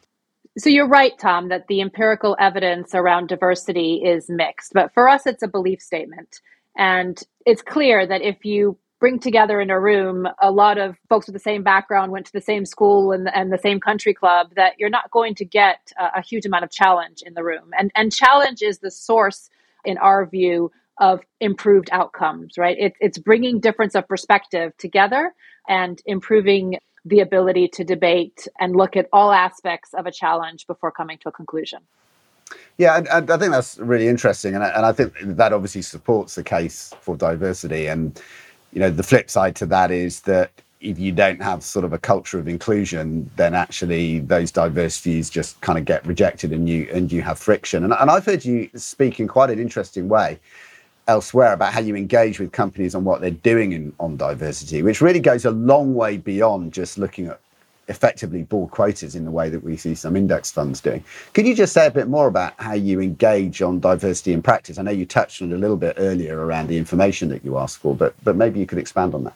So 0.59 0.68
you're 0.68 0.88
right, 0.88 1.16
Tom, 1.18 1.49
that 1.51 1.68
the 1.68 1.81
empirical 1.81 2.35
evidence 2.40 2.94
around 2.94 3.29
diversity 3.29 4.03
is 4.05 4.27
mixed. 4.29 4.72
But 4.72 4.92
for 4.92 5.09
us, 5.09 5.27
it's 5.27 5.42
a 5.42 5.49
belief 5.49 5.81
statement. 5.81 6.40
And 6.77 7.22
it's 7.44 7.62
clear 7.62 8.07
that 8.07 8.22
if 8.22 8.44
you 8.44 8.79
bring 8.98 9.18
together 9.18 9.61
in 9.61 9.70
a 9.70 9.78
room 9.78 10.26
a 10.40 10.50
lot 10.50 10.78
of 10.78 10.96
folks 11.09 11.26
with 11.26 11.35
the 11.35 11.40
same 11.40 11.62
background, 11.62 12.12
went 12.12 12.26
to 12.26 12.32
the 12.32 12.40
same 12.40 12.64
school 12.64 13.12
and, 13.12 13.28
and 13.35 13.52
the 13.52 13.59
same 13.59 13.78
country 13.78 14.14
club, 14.14 14.52
that 14.56 14.72
you're 14.78 14.90
not 14.90 15.11
going 15.11 15.35
to 15.35 15.44
get 15.44 15.92
a, 15.98 16.18
a 16.18 16.22
huge 16.22 16.46
amount 16.46 16.64
of 16.64 16.70
challenge 16.70 17.22
in 17.22 17.35
the 17.35 17.44
room. 17.44 17.70
And, 17.78 17.90
and 17.94 18.12
challenge 18.12 18.62
is 18.62 18.78
the 18.78 18.90
source, 18.90 19.50
in 19.85 19.98
our 19.98 20.24
view, 20.26 20.72
of 20.98 21.20
improved 21.40 21.90
outcomes, 21.92 22.56
right? 22.56 22.76
It, 22.78 22.94
it's 23.00 23.18
bringing 23.18 23.61
difference 23.61 23.94
of 23.94 24.09
perspective 24.09 24.72
together 24.78 25.35
and 25.68 26.00
improving 26.06 26.78
the 27.04 27.20
ability 27.20 27.68
to 27.68 27.85
debate 27.85 28.48
and 28.59 28.74
look 28.74 28.96
at 28.96 29.06
all 29.12 29.30
aspects 29.30 29.92
of 29.94 30.06
a 30.06 30.11
challenge 30.11 30.66
before 30.66 30.90
coming 30.90 31.18
to 31.18 31.28
a 31.28 31.32
conclusion. 31.32 31.80
Yeah, 32.78 32.96
and, 32.96 33.09
and 33.09 33.30
I 33.30 33.37
think 33.37 33.52
that's 33.52 33.78
really 33.78 34.09
interesting, 34.09 34.54
and 34.54 34.64
I, 34.64 34.68
and 34.68 34.87
I 34.87 34.92
think 34.92 35.12
that 35.20 35.52
obviously 35.52 35.82
supports 35.82 36.35
the 36.35 36.44
case 36.44 36.92
for 37.00 37.16
diversity. 37.16 37.87
And 37.87 38.20
you 38.76 38.80
know, 38.80 38.90
the 38.90 39.02
flip 39.02 39.30
side 39.30 39.56
to 39.56 39.64
that 39.64 39.90
is 39.90 40.20
that 40.20 40.50
if 40.82 40.98
you 40.98 41.10
don't 41.10 41.40
have 41.40 41.62
sort 41.62 41.86
of 41.86 41.94
a 41.94 41.98
culture 41.98 42.38
of 42.38 42.46
inclusion, 42.46 43.30
then 43.36 43.54
actually 43.54 44.18
those 44.18 44.50
diverse 44.50 45.00
views 45.00 45.30
just 45.30 45.58
kind 45.62 45.78
of 45.78 45.86
get 45.86 46.04
rejected, 46.04 46.52
and 46.52 46.68
you 46.68 46.86
and 46.92 47.10
you 47.10 47.22
have 47.22 47.38
friction. 47.38 47.84
And, 47.84 47.94
and 47.98 48.10
I've 48.10 48.26
heard 48.26 48.44
you 48.44 48.68
speak 48.74 49.18
in 49.18 49.28
quite 49.28 49.48
an 49.48 49.58
interesting 49.58 50.10
way 50.10 50.38
elsewhere 51.08 51.54
about 51.54 51.72
how 51.72 51.80
you 51.80 51.96
engage 51.96 52.38
with 52.38 52.52
companies 52.52 52.94
on 52.94 53.02
what 53.02 53.22
they're 53.22 53.30
doing 53.30 53.72
in, 53.72 53.94
on 53.98 54.18
diversity, 54.18 54.82
which 54.82 55.00
really 55.00 55.20
goes 55.20 55.46
a 55.46 55.52
long 55.52 55.94
way 55.94 56.18
beyond 56.18 56.74
just 56.74 56.98
looking 56.98 57.28
at 57.28 57.40
effectively 57.88 58.42
board 58.42 58.70
quotas 58.70 59.14
in 59.14 59.25
the 59.25 59.31
way 59.31 59.49
that 59.49 59.62
we 59.62 59.77
see 59.77 59.94
some 59.94 60.16
index 60.16 60.51
funds 60.51 60.81
doing. 60.81 61.05
Could 61.35 61.46
you 61.46 61.55
just 61.55 61.72
say 61.72 61.87
a 61.87 61.90
bit 61.90 62.09
more 62.09 62.27
about 62.27 62.55
how 62.59 62.75
you 62.75 63.01
engage 63.01 63.62
on 63.62 63.81
diversity 63.81 64.33
in 64.33 64.42
practice? 64.42 64.79
I 64.79 64.83
know 64.83 64.90
you 64.90 65.07
touched 65.07 65.40
on 65.42 65.53
it 65.53 65.55
a 65.55 65.59
little 65.59 65.77
bit 65.77 65.94
earlier 65.99 66.44
around 66.44 66.68
the 66.68 66.79
information 66.79 67.29
that 67.29 67.44
you 67.44 67.59
ask 67.59 67.81
for, 67.81 67.94
but 67.94 68.14
but 68.25 68.37
maybe 68.37 68.59
you 68.61 68.66
could 68.66 68.79
expand 68.79 69.14
on 69.14 69.25
that. 69.25 69.35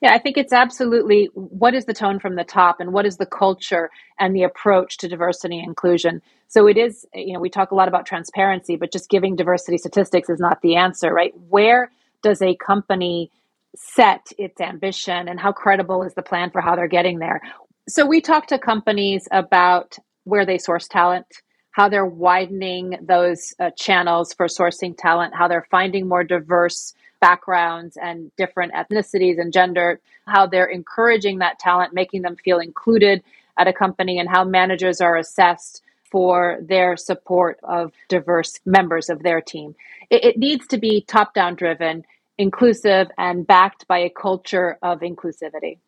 Yeah, 0.00 0.14
I 0.14 0.18
think 0.18 0.38
it's 0.38 0.52
absolutely 0.52 1.26
what 1.34 1.74
is 1.74 1.84
the 1.84 1.92
tone 1.92 2.18
from 2.20 2.36
the 2.36 2.44
top 2.44 2.80
and 2.80 2.92
what 2.92 3.04
is 3.04 3.18
the 3.18 3.26
culture 3.26 3.90
and 4.18 4.34
the 4.34 4.44
approach 4.44 4.96
to 4.98 5.08
diversity 5.08 5.58
and 5.58 5.68
inclusion. 5.68 6.22
So 6.48 6.66
it 6.66 6.78
is, 6.78 7.06
you 7.14 7.34
know, 7.34 7.40
we 7.40 7.50
talk 7.50 7.70
a 7.70 7.74
lot 7.74 7.86
about 7.86 8.06
transparency, 8.06 8.76
but 8.76 8.92
just 8.92 9.10
giving 9.10 9.36
diversity 9.36 9.76
statistics 9.76 10.30
is 10.30 10.40
not 10.40 10.62
the 10.62 10.76
answer, 10.76 11.12
right? 11.12 11.34
Where 11.50 11.90
does 12.22 12.40
a 12.40 12.56
company 12.56 13.30
set 13.76 14.32
its 14.38 14.60
ambition 14.60 15.28
and 15.28 15.38
how 15.38 15.52
credible 15.52 16.02
is 16.02 16.14
the 16.14 16.22
plan 16.22 16.50
for 16.50 16.62
how 16.62 16.76
they're 16.76 16.88
getting 16.88 17.18
there? 17.18 17.42
So 17.90 18.06
we 18.06 18.20
talk 18.20 18.46
to 18.46 18.58
companies 18.58 19.26
about 19.32 19.98
where 20.22 20.46
they 20.46 20.58
source 20.58 20.86
talent, 20.86 21.26
how 21.72 21.88
they're 21.88 22.06
widening 22.06 22.96
those 23.02 23.52
uh, 23.58 23.70
channels 23.70 24.32
for 24.32 24.46
sourcing 24.46 24.96
talent, 24.96 25.34
how 25.34 25.48
they're 25.48 25.66
finding 25.72 26.06
more 26.06 26.22
diverse 26.22 26.94
backgrounds 27.20 27.98
and 28.00 28.30
different 28.36 28.74
ethnicities 28.74 29.40
and 29.40 29.52
gender, 29.52 30.00
how 30.24 30.46
they're 30.46 30.68
encouraging 30.68 31.40
that 31.40 31.58
talent, 31.58 31.92
making 31.92 32.22
them 32.22 32.36
feel 32.36 32.60
included 32.60 33.24
at 33.58 33.66
a 33.66 33.72
company, 33.72 34.20
and 34.20 34.28
how 34.28 34.44
managers 34.44 35.00
are 35.00 35.16
assessed 35.16 35.82
for 36.04 36.58
their 36.62 36.96
support 36.96 37.58
of 37.64 37.90
diverse 38.08 38.60
members 38.64 39.10
of 39.10 39.24
their 39.24 39.40
team. 39.40 39.74
It, 40.10 40.24
it 40.24 40.38
needs 40.38 40.64
to 40.68 40.78
be 40.78 41.00
top 41.00 41.34
down 41.34 41.56
driven, 41.56 42.04
inclusive, 42.38 43.08
and 43.18 43.44
backed 43.44 43.88
by 43.88 43.98
a 43.98 44.10
culture 44.10 44.78
of 44.80 45.00
inclusivity. 45.00 45.78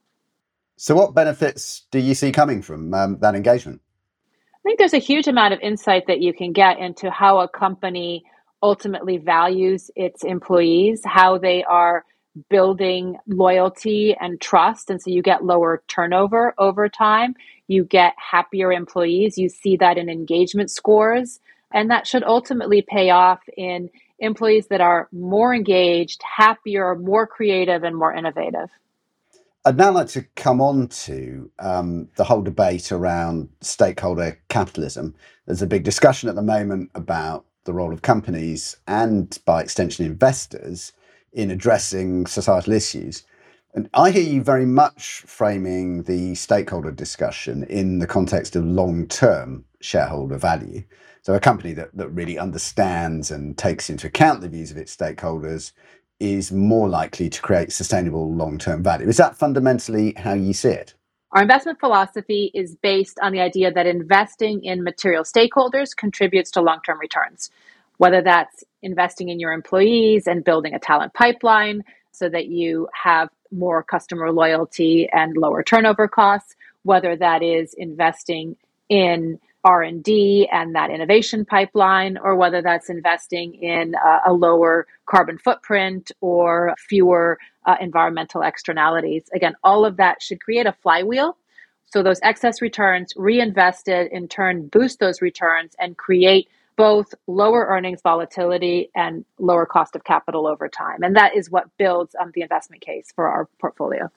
So, 0.82 0.96
what 0.96 1.14
benefits 1.14 1.86
do 1.92 2.00
you 2.00 2.12
see 2.12 2.32
coming 2.32 2.60
from 2.60 2.92
um, 2.92 3.16
that 3.20 3.36
engagement? 3.36 3.80
I 4.52 4.58
think 4.64 4.80
there's 4.80 4.92
a 4.92 4.98
huge 4.98 5.28
amount 5.28 5.54
of 5.54 5.60
insight 5.60 6.08
that 6.08 6.20
you 6.20 6.34
can 6.34 6.52
get 6.52 6.80
into 6.80 7.08
how 7.08 7.38
a 7.38 7.46
company 7.46 8.24
ultimately 8.64 9.16
values 9.16 9.92
its 9.94 10.24
employees, 10.24 11.02
how 11.04 11.38
they 11.38 11.62
are 11.62 12.04
building 12.50 13.16
loyalty 13.28 14.16
and 14.20 14.40
trust. 14.40 14.90
And 14.90 15.00
so 15.00 15.10
you 15.10 15.22
get 15.22 15.44
lower 15.44 15.84
turnover 15.86 16.52
over 16.58 16.88
time. 16.88 17.36
You 17.68 17.84
get 17.84 18.14
happier 18.16 18.72
employees. 18.72 19.38
You 19.38 19.50
see 19.50 19.76
that 19.76 19.98
in 19.98 20.08
engagement 20.08 20.72
scores. 20.72 21.38
And 21.72 21.92
that 21.92 22.08
should 22.08 22.24
ultimately 22.24 22.82
pay 22.82 23.10
off 23.10 23.38
in 23.56 23.88
employees 24.18 24.66
that 24.66 24.80
are 24.80 25.08
more 25.12 25.54
engaged, 25.54 26.20
happier, 26.24 26.96
more 26.96 27.28
creative, 27.28 27.84
and 27.84 27.94
more 27.94 28.12
innovative. 28.12 28.68
I'd 29.64 29.76
now 29.76 29.92
like 29.92 30.08
to 30.08 30.22
come 30.34 30.60
on 30.60 30.88
to 30.88 31.48
um, 31.60 32.08
the 32.16 32.24
whole 32.24 32.42
debate 32.42 32.90
around 32.90 33.48
stakeholder 33.60 34.40
capitalism. 34.48 35.14
There's 35.46 35.62
a 35.62 35.68
big 35.68 35.84
discussion 35.84 36.28
at 36.28 36.34
the 36.34 36.42
moment 36.42 36.90
about 36.96 37.44
the 37.62 37.72
role 37.72 37.92
of 37.92 38.02
companies 38.02 38.76
and, 38.88 39.38
by 39.44 39.62
extension, 39.62 40.04
investors 40.04 40.92
in 41.32 41.52
addressing 41.52 42.26
societal 42.26 42.72
issues. 42.72 43.24
And 43.72 43.88
I 43.94 44.10
hear 44.10 44.24
you 44.24 44.42
very 44.42 44.66
much 44.66 45.22
framing 45.26 46.02
the 46.02 46.34
stakeholder 46.34 46.90
discussion 46.90 47.62
in 47.64 48.00
the 48.00 48.06
context 48.06 48.56
of 48.56 48.64
long 48.64 49.06
term 49.06 49.64
shareholder 49.80 50.38
value. 50.38 50.82
So, 51.22 51.34
a 51.34 51.40
company 51.40 51.72
that, 51.74 51.96
that 51.96 52.08
really 52.08 52.36
understands 52.36 53.30
and 53.30 53.56
takes 53.56 53.88
into 53.88 54.08
account 54.08 54.40
the 54.40 54.48
views 54.48 54.72
of 54.72 54.76
its 54.76 54.94
stakeholders 54.94 55.70
is 56.22 56.52
more 56.52 56.88
likely 56.88 57.28
to 57.28 57.42
create 57.42 57.72
sustainable 57.72 58.32
long 58.32 58.56
term 58.56 58.82
value. 58.82 59.08
Is 59.08 59.16
that 59.16 59.36
fundamentally 59.36 60.14
how 60.16 60.34
you 60.34 60.52
see 60.52 60.68
it? 60.68 60.94
Our 61.32 61.42
investment 61.42 61.80
philosophy 61.80 62.50
is 62.54 62.76
based 62.76 63.18
on 63.20 63.32
the 63.32 63.40
idea 63.40 63.72
that 63.72 63.86
investing 63.86 64.64
in 64.64 64.84
material 64.84 65.24
stakeholders 65.24 65.96
contributes 65.96 66.50
to 66.52 66.60
long 66.60 66.80
term 66.86 67.00
returns, 67.00 67.50
whether 67.96 68.22
that's 68.22 68.62
investing 68.82 69.30
in 69.30 69.40
your 69.40 69.52
employees 69.52 70.26
and 70.26 70.44
building 70.44 70.74
a 70.74 70.78
talent 70.78 71.14
pipeline 71.14 71.82
so 72.12 72.28
that 72.28 72.46
you 72.46 72.88
have 72.92 73.28
more 73.50 73.82
customer 73.82 74.30
loyalty 74.30 75.08
and 75.12 75.36
lower 75.36 75.62
turnover 75.62 76.06
costs, 76.06 76.54
whether 76.84 77.16
that 77.16 77.42
is 77.42 77.74
investing 77.74 78.56
in 78.88 79.40
r&d 79.64 80.48
and 80.50 80.74
that 80.74 80.90
innovation 80.90 81.44
pipeline 81.44 82.18
or 82.18 82.34
whether 82.34 82.62
that's 82.62 82.90
investing 82.90 83.54
in 83.54 83.94
a 84.26 84.32
lower 84.32 84.86
carbon 85.06 85.38
footprint 85.38 86.10
or 86.20 86.74
fewer 86.78 87.38
uh, 87.66 87.76
environmental 87.80 88.42
externalities. 88.42 89.24
Again 89.34 89.54
all 89.62 89.84
of 89.84 89.96
that 89.96 90.22
should 90.22 90.40
create 90.40 90.66
a 90.66 90.72
flywheel. 90.82 91.36
So 91.84 92.02
those 92.02 92.20
excess 92.22 92.62
returns 92.62 93.12
reinvested 93.16 94.10
in 94.10 94.26
turn 94.28 94.66
boost 94.68 94.98
those 94.98 95.20
returns 95.20 95.74
and 95.78 95.96
create 95.96 96.48
both 96.76 97.14
lower 97.26 97.66
earnings 97.66 98.00
volatility 98.02 98.90
and 98.94 99.24
lower 99.38 99.66
cost 99.66 99.94
of 99.94 100.04
capital 100.04 100.46
over 100.46 100.68
time. 100.68 101.02
And 101.02 101.14
that 101.16 101.36
is 101.36 101.50
what 101.50 101.66
builds 101.76 102.16
um, 102.20 102.32
the 102.34 102.40
investment 102.40 102.82
case 102.82 103.12
for 103.14 103.28
our 103.28 103.48
portfolio. 103.60 104.10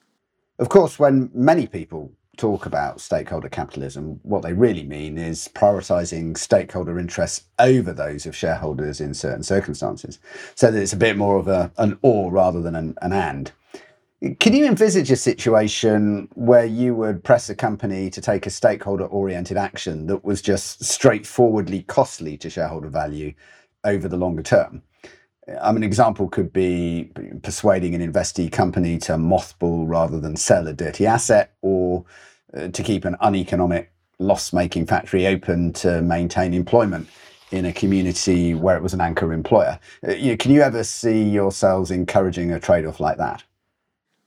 Of 0.58 0.70
course 0.70 0.98
when 0.98 1.30
many 1.34 1.68
people 1.68 2.12
talk 2.36 2.65
about 2.65 3.02
stakeholder 3.02 3.50
capitalism, 3.50 4.19
what 4.24 4.43
they 4.43 4.54
really 4.54 4.84
mean 4.84 5.17
is 5.17 5.48
prioritizing 5.54 6.38
stakeholder 6.38 7.00
interests 7.00 7.45
over 7.60 7.93
those 7.93 8.26
of 8.26 8.36
shareholders 8.36 9.02
in 9.02 9.13
certain 9.13 9.43
circumstances. 9.43 10.19
So 10.56 10.71
that 10.71 10.82
it's 10.82 10.93
a 10.93 10.98
bit 10.98 11.17
more 11.17 11.38
of 11.38 11.48
a, 11.48 11.71
an 11.78 11.98
or 12.02 12.32
rather 12.32 12.62
than 12.62 12.76
an, 12.76 12.95
an 13.02 13.13
and. 13.13 13.52
Can 14.39 14.54
you 14.54 14.65
envisage 14.65 15.12
a 15.12 15.15
situation 15.15 16.30
where 16.34 16.65
you 16.65 16.95
would 16.95 17.24
press 17.24 17.50
a 17.50 17.56
company 17.56 18.10
to 18.10 18.21
take 18.21 18.48
a 18.48 18.50
stakeholder 18.50 19.06
oriented 19.06 19.58
action 19.58 20.08
that 20.08 20.24
was 20.24 20.41
just 20.41 20.84
straightforwardly 20.84 21.84
costly 21.84 22.38
to 22.38 22.50
shareholder 22.50 22.89
value 22.89 23.34
over 23.84 24.08
the 24.08 24.17
longer 24.17 24.41
term? 24.41 24.82
Mean, 25.48 25.58
an 25.58 25.84
example 25.84 26.28
could 26.28 26.52
be 26.52 27.12
persuading 27.44 27.96
an 27.96 28.02
investee 28.02 28.52
company 28.52 28.98
to 29.00 29.14
mothball 29.14 29.88
rather 29.88 30.20
than 30.20 30.36
sell 30.36 30.68
a 30.68 30.74
dirty 30.74 31.06
asset 31.06 31.54
or 31.62 32.06
uh, 32.56 32.70
to 32.70 32.84
keep 32.84 33.06
an 33.06 33.16
uneconomic 33.22 33.92
loss 34.18 34.54
making 34.54 34.86
factory 34.86 35.28
open 35.28 35.74
to 35.74 36.02
maintain 36.02 36.54
employment 36.54 37.08
in 37.52 37.66
a 37.66 37.74
community 37.74 38.54
where 38.54 38.76
it 38.76 38.82
was 38.84 38.94
an 38.94 39.02
anchor 39.02 39.32
employer. 39.34 39.80
Uh, 40.08 40.14
you 40.14 40.32
know, 40.32 40.38
can 40.38 40.52
you 40.52 40.62
ever 40.62 40.84
see 40.84 41.24
yourselves 41.24 41.92
encouraging 41.92 42.52
a 42.52 42.60
trade 42.60 42.86
off 42.86 43.00
like 43.00 43.18
that? 43.18 43.44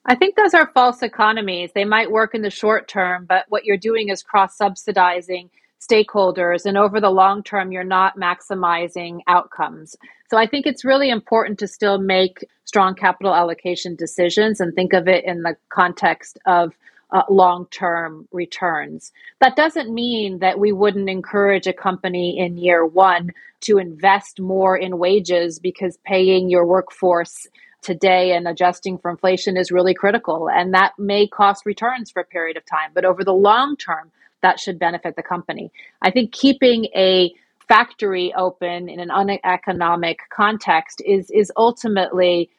I 0.04 0.14
think 0.14 0.36
those 0.36 0.54
are 0.54 0.70
false 0.72 1.02
economies. 1.02 1.70
They 1.74 1.84
might 1.84 2.10
work 2.10 2.34
in 2.34 2.42
the 2.42 2.50
short 2.50 2.88
term, 2.88 3.26
but 3.28 3.44
what 3.48 3.64
you're 3.64 3.76
doing 3.76 4.08
is 4.08 4.22
cross 4.22 4.56
subsidizing 4.56 5.50
stakeholders. 5.80 6.64
And 6.64 6.76
over 6.76 7.00
the 7.00 7.10
long 7.10 7.42
term, 7.42 7.72
you're 7.72 7.84
not 7.84 8.16
maximizing 8.16 9.20
outcomes. 9.26 9.96
So 10.30 10.36
I 10.36 10.46
think 10.46 10.66
it's 10.66 10.84
really 10.84 11.10
important 11.10 11.58
to 11.60 11.68
still 11.68 11.98
make 11.98 12.44
strong 12.64 12.94
capital 12.94 13.34
allocation 13.34 13.96
decisions 13.96 14.60
and 14.60 14.74
think 14.74 14.92
of 14.92 15.08
it 15.08 15.24
in 15.24 15.42
the 15.42 15.56
context 15.70 16.38
of 16.46 16.74
uh, 17.10 17.22
long 17.30 17.66
term 17.70 18.28
returns. 18.32 19.12
That 19.40 19.56
doesn't 19.56 19.92
mean 19.92 20.40
that 20.40 20.58
we 20.58 20.72
wouldn't 20.72 21.08
encourage 21.08 21.66
a 21.66 21.72
company 21.72 22.38
in 22.38 22.58
year 22.58 22.84
one 22.84 23.30
to 23.60 23.78
invest 23.78 24.40
more 24.40 24.76
in 24.76 24.98
wages 24.98 25.58
because 25.58 25.98
paying 26.04 26.50
your 26.50 26.66
workforce 26.66 27.46
today 27.80 28.32
and 28.32 28.46
adjusting 28.46 28.98
for 28.98 29.10
inflation 29.10 29.56
is 29.56 29.70
really 29.70 29.94
critical. 29.94 30.50
And 30.50 30.74
that 30.74 30.92
may 30.98 31.26
cost 31.26 31.64
returns 31.64 32.10
for 32.10 32.20
a 32.20 32.26
period 32.26 32.56
of 32.56 32.66
time. 32.66 32.90
But 32.92 33.04
over 33.04 33.24
the 33.24 33.32
long 33.32 33.76
term, 33.76 34.10
that 34.42 34.60
should 34.60 34.78
benefit 34.78 35.16
the 35.16 35.22
company. 35.22 35.70
I 36.02 36.10
think 36.10 36.32
keeping 36.32 36.86
a 36.96 37.32
factory 37.68 38.32
open 38.34 38.88
in 38.88 39.00
an 39.00 39.10
uneconomic 39.10 40.20
context 40.30 41.02
is 41.04 41.30
is 41.30 41.52
ultimately 41.56 42.50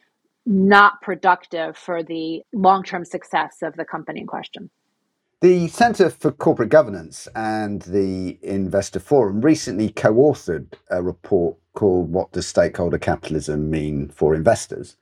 not 0.45 1.01
productive 1.01 1.77
for 1.77 2.01
the 2.01 2.41
long-term 2.53 3.05
success 3.05 3.57
of 3.61 3.75
the 3.75 3.85
company 3.85 4.21
in 4.21 4.27
question. 4.27 4.69
The 5.41 5.67
Centre 5.69 6.09
for 6.09 6.31
Corporate 6.31 6.69
Governance 6.69 7.27
and 7.35 7.81
the 7.83 8.37
Investor 8.41 8.99
Forum 8.99 9.41
recently 9.41 9.89
co 9.89 10.13
authored 10.13 10.73
a 10.89 11.01
report 11.01 11.55
called 11.75 12.11
What 12.11 12.31
Does 12.33 12.47
Stakeholder 12.47 12.97
Capitalism 12.97 13.69
Mean 13.69 14.09
for 14.09 14.35
Investors? 14.35 14.97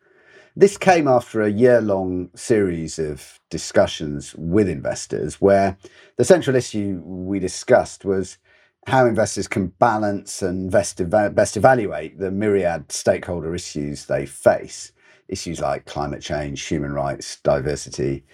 This 0.60 0.76
came 0.76 1.08
after 1.08 1.44
a 1.44 1.52
year 1.52 1.82
long 1.82 2.32
series 2.34 2.98
of 2.98 3.40
discussions 3.52 4.34
with 4.34 4.68
investors 4.68 5.40
where 5.40 5.78
the 6.16 6.26
central 6.26 6.56
issue 6.56 7.00
we 7.06 7.38
discussed 7.38 8.04
was 8.04 8.40
how 8.88 9.06
investors 9.06 9.48
can 9.48 9.68
balance 9.68 10.42
and 10.42 10.72
best, 10.72 11.08
best 11.12 11.58
evaluate 11.58 12.18
the 12.18 12.32
myriad 12.32 12.92
stakeholder 12.92 13.54
issues 13.54 14.08
they 14.08 14.26
face, 14.26 14.94
issues 15.28 15.60
like 15.60 15.86
climate 15.86 16.24
change, 16.24 16.64
human 16.64 16.92
rights, 16.92 17.40
diversity, 17.42 18.26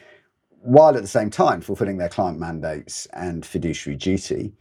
while 0.62 0.96
at 0.96 1.02
the 1.02 1.08
same 1.10 1.30
time 1.30 1.60
fulfilling 1.60 1.98
their 1.98 2.08
client 2.08 2.40
mandates 2.40 3.06
and 3.08 3.46
fiduciary 3.46 3.98
duty. 3.98 4.54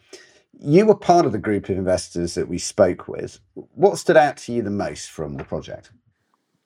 You 0.59 0.85
were 0.85 0.97
part 0.97 1.27
of 1.27 1.31
the 1.31 1.39
group 1.39 1.69
of 1.69 1.79
investors 1.79 2.35
that 2.35 2.49
we 2.49 2.59
spoke 2.59 3.07
with. 3.07 3.39
What 3.55 3.99
stood 3.99 4.17
out 4.17 4.37
to 4.39 4.53
you 4.53 4.63
the 4.63 4.71
most 4.71 5.11
from 5.11 5.37
the 5.37 5.45
project? 5.45 5.93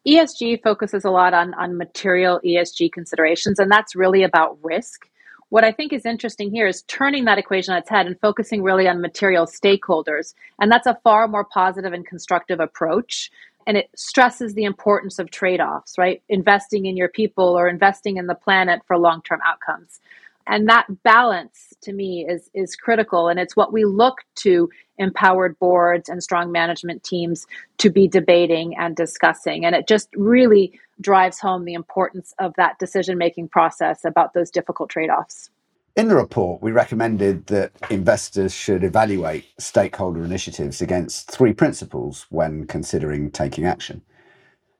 ESG 0.06 0.62
focuses 0.62 1.04
a 1.04 1.10
lot 1.10 1.34
on, 1.34 1.52
on 1.54 1.76
material 1.76 2.40
ESG 2.44 2.92
considerations, 2.92 3.58
and 3.58 3.70
that's 3.70 3.96
really 3.96 4.22
about 4.22 4.58
risk. 4.62 5.08
What 5.48 5.64
I 5.64 5.72
think 5.72 5.92
is 5.92 6.06
interesting 6.06 6.50
here 6.50 6.66
is 6.66 6.82
turning 6.82 7.24
that 7.24 7.38
equation 7.38 7.72
on 7.72 7.78
its 7.78 7.90
head 7.90 8.06
and 8.06 8.18
focusing 8.20 8.62
really 8.62 8.88
on 8.88 9.00
material 9.00 9.46
stakeholders. 9.46 10.34
And 10.60 10.70
that's 10.70 10.86
a 10.86 10.98
far 11.04 11.28
more 11.28 11.44
positive 11.44 11.92
and 11.92 12.06
constructive 12.06 12.58
approach. 12.60 13.30
And 13.66 13.76
it 13.76 13.90
stresses 13.96 14.54
the 14.54 14.64
importance 14.64 15.18
of 15.18 15.30
trade 15.30 15.60
offs, 15.60 15.98
right? 15.98 16.22
Investing 16.28 16.86
in 16.86 16.96
your 16.96 17.08
people 17.08 17.56
or 17.58 17.68
investing 17.68 18.16
in 18.16 18.26
the 18.26 18.34
planet 18.34 18.82
for 18.86 18.98
long 18.98 19.22
term 19.22 19.40
outcomes 19.44 20.00
and 20.46 20.68
that 20.68 20.86
balance 21.02 21.74
to 21.82 21.92
me 21.92 22.26
is 22.28 22.50
is 22.54 22.76
critical. 22.76 23.28
And 23.28 23.38
it's 23.38 23.56
what 23.56 23.72
we 23.72 23.84
look 23.84 24.18
to 24.36 24.68
empowered 24.98 25.58
boards 25.58 26.08
and 26.08 26.22
strong 26.22 26.52
management 26.52 27.04
teams 27.04 27.46
to 27.78 27.90
be 27.90 28.08
debating 28.08 28.76
and 28.76 28.96
discussing. 28.96 29.64
And 29.64 29.74
it 29.74 29.86
just 29.86 30.08
really 30.14 30.78
drives 31.00 31.38
home 31.38 31.64
the 31.64 31.74
importance 31.74 32.34
of 32.38 32.54
that 32.56 32.78
decision 32.78 33.18
making 33.18 33.48
process 33.48 34.04
about 34.04 34.32
those 34.32 34.50
difficult 34.50 34.88
trade-offs. 34.88 35.50
In 35.96 36.08
the 36.08 36.16
report, 36.16 36.62
we 36.62 36.72
recommended 36.72 37.46
that 37.46 37.72
investors 37.90 38.52
should 38.52 38.84
evaluate 38.84 39.46
stakeholder 39.58 40.24
initiatives 40.24 40.80
against 40.80 41.30
three 41.30 41.52
principles 41.52 42.26
when 42.30 42.66
considering 42.66 43.30
taking 43.30 43.64
action. 43.64 44.02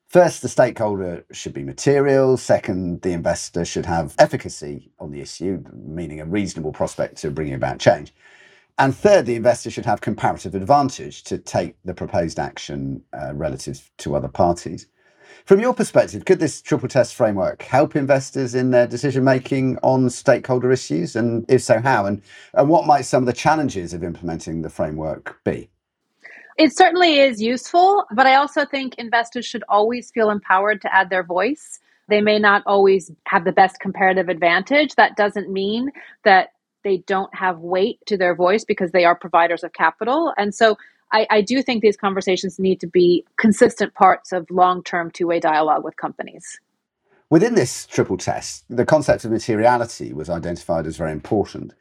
First, 0.09 0.41
the 0.41 0.49
stakeholder 0.49 1.25
should 1.33 1.53
be 1.53 1.65
material. 1.65 2.37
Second, 2.37 3.03
the 3.03 3.13
investor 3.13 3.65
should 3.65 3.87
have 3.87 4.15
efficacy 4.19 4.93
on 5.01 5.11
the 5.11 5.21
issue, 5.21 5.65
meaning 5.73 6.21
a 6.21 6.25
reasonable 6.25 6.73
prospect 6.73 7.17
to 7.19 7.31
bringing 7.31 7.55
about 7.55 7.81
change. 7.81 8.15
And 8.79 8.95
third, 8.95 9.27
the 9.27 9.35
investor 9.35 9.71
should 9.71 9.87
have 9.87 10.01
comparative 10.01 10.55
advantage 10.55 11.25
to 11.25 11.39
take 11.39 11.77
the 11.85 11.95
proposed 11.95 12.39
action 12.39 13.03
uh, 13.13 13.35
relative 13.35 13.91
to 13.99 14.15
other 14.15 14.29
parties. 14.29 14.87
From 15.45 15.61
your 15.61 15.75
perspective, 15.75 16.25
could 16.25 16.39
this 16.39 16.63
triple 16.63 16.89
test 16.89 17.15
framework 17.15 17.63
help 17.63 17.97
investors 17.97 18.55
in 18.55 18.71
their 18.71 18.87
decision 18.87 19.25
making 19.25 19.79
on 19.83 20.09
stakeholder 20.11 20.71
issues? 20.71 21.17
And 21.17 21.45
if 21.49 21.63
so, 21.63 21.81
how? 21.81 22.07
And, 22.07 22.23
and 22.55 22.69
what 22.69 22.87
might 22.87 23.03
some 23.03 23.23
of 23.23 23.27
the 23.27 23.33
challenges 23.33 23.93
of 23.93 24.05
implementing 24.05 24.63
the 24.63 24.71
framework 24.71 25.41
be? 25.43 25.69
It 26.59 26.75
certainly 26.75 27.19
is 27.19 27.41
useful, 27.41 28.05
but 28.13 28.27
I 28.27 28.37
also 28.37 28.65
think 28.65 28.95
investors 28.97 29.45
should 29.45 29.65
always 29.69 30.11
feel 30.11 30.31
empowered 30.31 30.81
to 30.83 30.95
add 30.95 31.11
their 31.11 31.23
voice. 31.23 31.81
They 32.09 32.21
may 32.23 32.39
not 32.39 32.63
always 32.65 33.11
have 33.27 33.45
the 33.45 33.53
best 33.53 33.79
comparative 33.81 34.29
advantage. 34.29 34.95
That 34.95 35.17
doesn't 35.17 35.51
mean 35.53 35.91
that 36.25 36.53
they 36.83 36.99
don't 36.99 37.35
have 37.35 37.59
weight 37.59 37.99
to 38.07 38.17
their 38.17 38.35
voice 38.35 38.65
because 38.65 38.93
they 38.93 39.05
are 39.05 39.15
providers 39.15 39.65
of 39.65 39.73
capital. 39.75 40.33
And 40.39 40.55
so 40.55 40.79
I, 41.13 41.27
I 41.31 41.41
do 41.43 41.63
think 41.63 41.83
these 41.83 41.97
conversations 41.97 42.59
need 42.59 42.81
to 42.81 42.87
be 42.87 43.25
consistent 43.37 43.93
parts 43.95 44.33
of 44.33 44.49
long 44.51 44.83
term 44.83 45.11
two 45.11 45.27
way 45.27 45.41
dialogue 45.41 45.85
with 45.85 45.97
companies. 45.97 46.59
Within 47.29 47.55
this 47.55 47.87
triple 47.87 48.17
test, 48.17 48.65
the 48.71 48.85
concept 48.87 49.25
of 49.25 49.33
materiality 49.33 50.13
was 50.13 50.31
identified 50.31 50.87
as 50.87 50.97
very 50.97 51.13
important 51.13 51.75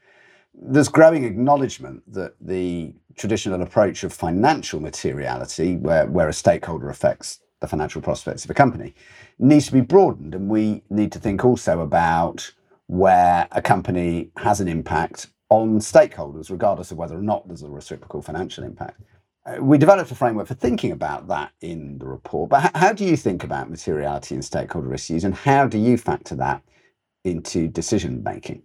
there's 0.61 0.89
growing 0.89 1.23
acknowledgement 1.23 2.01
that 2.11 2.35
the 2.39 2.93
traditional 3.15 3.61
approach 3.61 4.03
of 4.03 4.13
financial 4.13 4.79
materiality, 4.79 5.77
where, 5.77 6.07
where 6.07 6.29
a 6.29 6.33
stakeholder 6.33 6.89
affects 6.89 7.39
the 7.61 7.67
financial 7.67 8.01
prospects 8.01 8.43
of 8.43 8.51
a 8.51 8.53
company, 8.53 8.93
needs 9.39 9.67
to 9.67 9.73
be 9.73 9.81
broadened. 9.81 10.35
And 10.35 10.49
we 10.49 10.83
need 10.89 11.11
to 11.13 11.19
think 11.19 11.45
also 11.45 11.81
about 11.81 12.51
where 12.87 13.47
a 13.51 13.61
company 13.61 14.31
has 14.37 14.59
an 14.61 14.67
impact 14.67 15.27
on 15.49 15.79
stakeholders, 15.79 16.49
regardless 16.49 16.91
of 16.91 16.97
whether 16.97 17.17
or 17.17 17.21
not 17.21 17.47
there's 17.47 17.63
a 17.63 17.69
reciprocal 17.69 18.21
financial 18.21 18.63
impact. 18.63 19.01
Uh, 19.45 19.57
we 19.61 19.77
developed 19.77 20.11
a 20.11 20.15
framework 20.15 20.47
for 20.47 20.55
thinking 20.55 20.91
about 20.91 21.27
that 21.27 21.51
in 21.61 21.97
the 21.99 22.05
report. 22.05 22.49
But 22.49 22.75
how 22.75 22.93
do 22.93 23.05
you 23.05 23.15
think 23.15 23.43
about 23.43 23.69
materiality 23.69 24.35
and 24.35 24.43
stakeholder 24.43 24.93
issues, 24.93 25.23
and 25.23 25.35
how 25.35 25.67
do 25.67 25.77
you 25.77 25.97
factor 25.97 26.35
that 26.35 26.63
into 27.23 27.67
decision 27.67 28.23
making? 28.23 28.63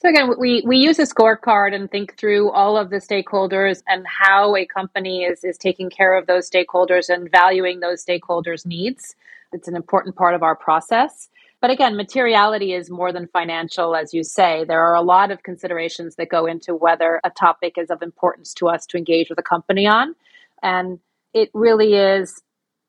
So 0.00 0.08
again, 0.08 0.32
we, 0.38 0.62
we 0.64 0.78
use 0.78 0.98
a 0.98 1.02
scorecard 1.02 1.74
and 1.74 1.90
think 1.90 2.16
through 2.16 2.50
all 2.52 2.78
of 2.78 2.88
the 2.88 2.96
stakeholders 2.96 3.82
and 3.86 4.06
how 4.06 4.56
a 4.56 4.64
company 4.64 5.24
is, 5.24 5.44
is 5.44 5.58
taking 5.58 5.90
care 5.90 6.16
of 6.16 6.26
those 6.26 6.48
stakeholders 6.48 7.10
and 7.10 7.30
valuing 7.30 7.80
those 7.80 8.02
stakeholders' 8.02 8.64
needs. 8.64 9.14
It's 9.52 9.68
an 9.68 9.76
important 9.76 10.16
part 10.16 10.34
of 10.34 10.42
our 10.42 10.56
process. 10.56 11.28
But 11.60 11.68
again, 11.68 11.98
materiality 11.98 12.72
is 12.72 12.88
more 12.88 13.12
than 13.12 13.26
financial, 13.26 13.94
as 13.94 14.14
you 14.14 14.24
say. 14.24 14.64
There 14.64 14.80
are 14.80 14.94
a 14.94 15.02
lot 15.02 15.30
of 15.30 15.42
considerations 15.42 16.16
that 16.16 16.30
go 16.30 16.46
into 16.46 16.74
whether 16.74 17.20
a 17.22 17.28
topic 17.28 17.74
is 17.76 17.90
of 17.90 18.00
importance 18.00 18.54
to 18.54 18.68
us 18.68 18.86
to 18.86 18.96
engage 18.96 19.28
with 19.28 19.38
a 19.38 19.42
company 19.42 19.86
on. 19.86 20.14
And 20.62 20.98
it 21.34 21.50
really 21.52 21.92
is 21.92 22.40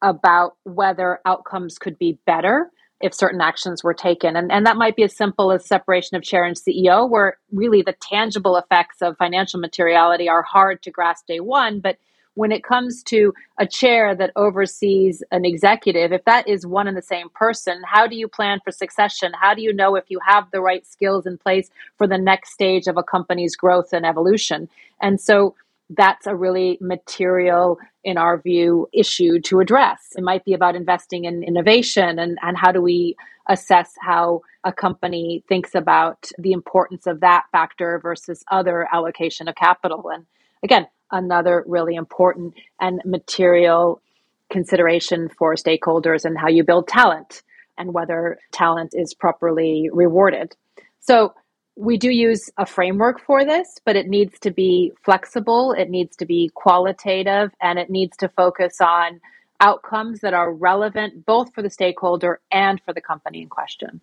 about 0.01 0.55
whether 0.63 1.19
outcomes 1.25 1.77
could 1.77 1.99
be 1.99 2.19
better 2.25 2.71
if 3.01 3.13
certain 3.13 3.41
actions 3.41 3.83
were 3.83 3.93
taken. 3.93 4.35
And, 4.35 4.51
and 4.51 4.65
that 4.65 4.77
might 4.77 4.95
be 4.95 5.03
as 5.03 5.15
simple 5.15 5.51
as 5.51 5.65
separation 5.65 6.15
of 6.17 6.23
chair 6.23 6.43
and 6.43 6.55
CEO, 6.55 7.09
where 7.09 7.37
really 7.51 7.81
the 7.81 7.95
tangible 8.01 8.57
effects 8.57 9.01
of 9.01 9.17
financial 9.17 9.59
materiality 9.59 10.29
are 10.29 10.43
hard 10.43 10.81
to 10.83 10.91
grasp 10.91 11.27
day 11.27 11.39
one. 11.39 11.79
But 11.79 11.97
when 12.35 12.51
it 12.51 12.63
comes 12.63 13.03
to 13.03 13.33
a 13.59 13.67
chair 13.67 14.15
that 14.15 14.31
oversees 14.35 15.21
an 15.31 15.43
executive, 15.43 16.11
if 16.11 16.23
that 16.25 16.47
is 16.47 16.65
one 16.65 16.87
and 16.87 16.95
the 16.95 17.01
same 17.01 17.27
person, 17.29 17.81
how 17.85 18.07
do 18.07 18.15
you 18.15 18.27
plan 18.27 18.59
for 18.63 18.71
succession? 18.71 19.33
How 19.39 19.53
do 19.53 19.61
you 19.61 19.73
know 19.73 19.95
if 19.95 20.05
you 20.07 20.19
have 20.25 20.49
the 20.51 20.61
right 20.61 20.85
skills 20.87 21.25
in 21.25 21.37
place 21.37 21.69
for 21.97 22.07
the 22.07 22.17
next 22.17 22.53
stage 22.53 22.87
of 22.87 22.97
a 22.97 23.03
company's 23.03 23.55
growth 23.55 23.91
and 23.91 24.05
evolution? 24.05 24.69
And 25.01 25.19
so 25.19 25.55
that's 25.97 26.25
a 26.27 26.35
really 26.35 26.77
material, 26.81 27.77
in 28.03 28.17
our 28.17 28.41
view, 28.41 28.87
issue 28.93 29.39
to 29.41 29.59
address. 29.59 30.13
It 30.15 30.23
might 30.23 30.45
be 30.45 30.53
about 30.53 30.75
investing 30.75 31.25
in 31.25 31.43
innovation 31.43 32.17
and, 32.19 32.37
and 32.41 32.57
how 32.57 32.71
do 32.71 32.81
we 32.81 33.15
assess 33.47 33.93
how 33.99 34.41
a 34.63 34.71
company 34.71 35.43
thinks 35.49 35.75
about 35.75 36.29
the 36.37 36.51
importance 36.51 37.07
of 37.07 37.19
that 37.21 37.43
factor 37.51 37.99
versus 37.99 38.43
other 38.51 38.87
allocation 38.93 39.47
of 39.47 39.55
capital. 39.55 40.09
And 40.09 40.25
again, 40.63 40.87
another 41.11 41.63
really 41.67 41.95
important 41.95 42.53
and 42.79 43.01
material 43.03 44.01
consideration 44.49 45.29
for 45.29 45.55
stakeholders 45.55 46.23
and 46.25 46.37
how 46.37 46.47
you 46.47 46.63
build 46.63 46.87
talent 46.87 47.41
and 47.77 47.93
whether 47.93 48.37
talent 48.51 48.91
is 48.93 49.13
properly 49.13 49.89
rewarded. 49.91 50.55
So 50.99 51.33
we 51.81 51.97
do 51.97 52.11
use 52.11 52.51
a 52.57 52.65
framework 52.65 53.19
for 53.19 53.43
this, 53.43 53.79
but 53.85 53.95
it 53.95 54.07
needs 54.07 54.39
to 54.41 54.51
be 54.51 54.93
flexible, 55.03 55.71
it 55.71 55.89
needs 55.89 56.15
to 56.17 56.25
be 56.25 56.51
qualitative, 56.53 57.51
and 57.59 57.79
it 57.79 57.89
needs 57.89 58.15
to 58.17 58.29
focus 58.29 58.79
on 58.79 59.19
outcomes 59.61 60.19
that 60.19 60.35
are 60.35 60.53
relevant 60.53 61.25
both 61.25 61.51
for 61.55 61.63
the 61.63 61.71
stakeholder 61.71 62.39
and 62.51 62.79
for 62.85 62.93
the 62.93 63.01
company 63.01 63.41
in 63.41 63.49
question. 63.49 63.99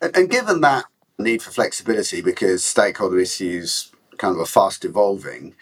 And, 0.00 0.30
given 0.30 0.60
that 0.60 0.84
need 1.18 1.42
for 1.42 1.50
flexibility, 1.50 2.20
because 2.20 2.62
stakeholder 2.62 3.18
issues 3.18 3.90
kind 4.18 4.36
of 4.36 4.40
are 4.40 4.46
fast 4.46 4.84
evolving, 4.84 5.56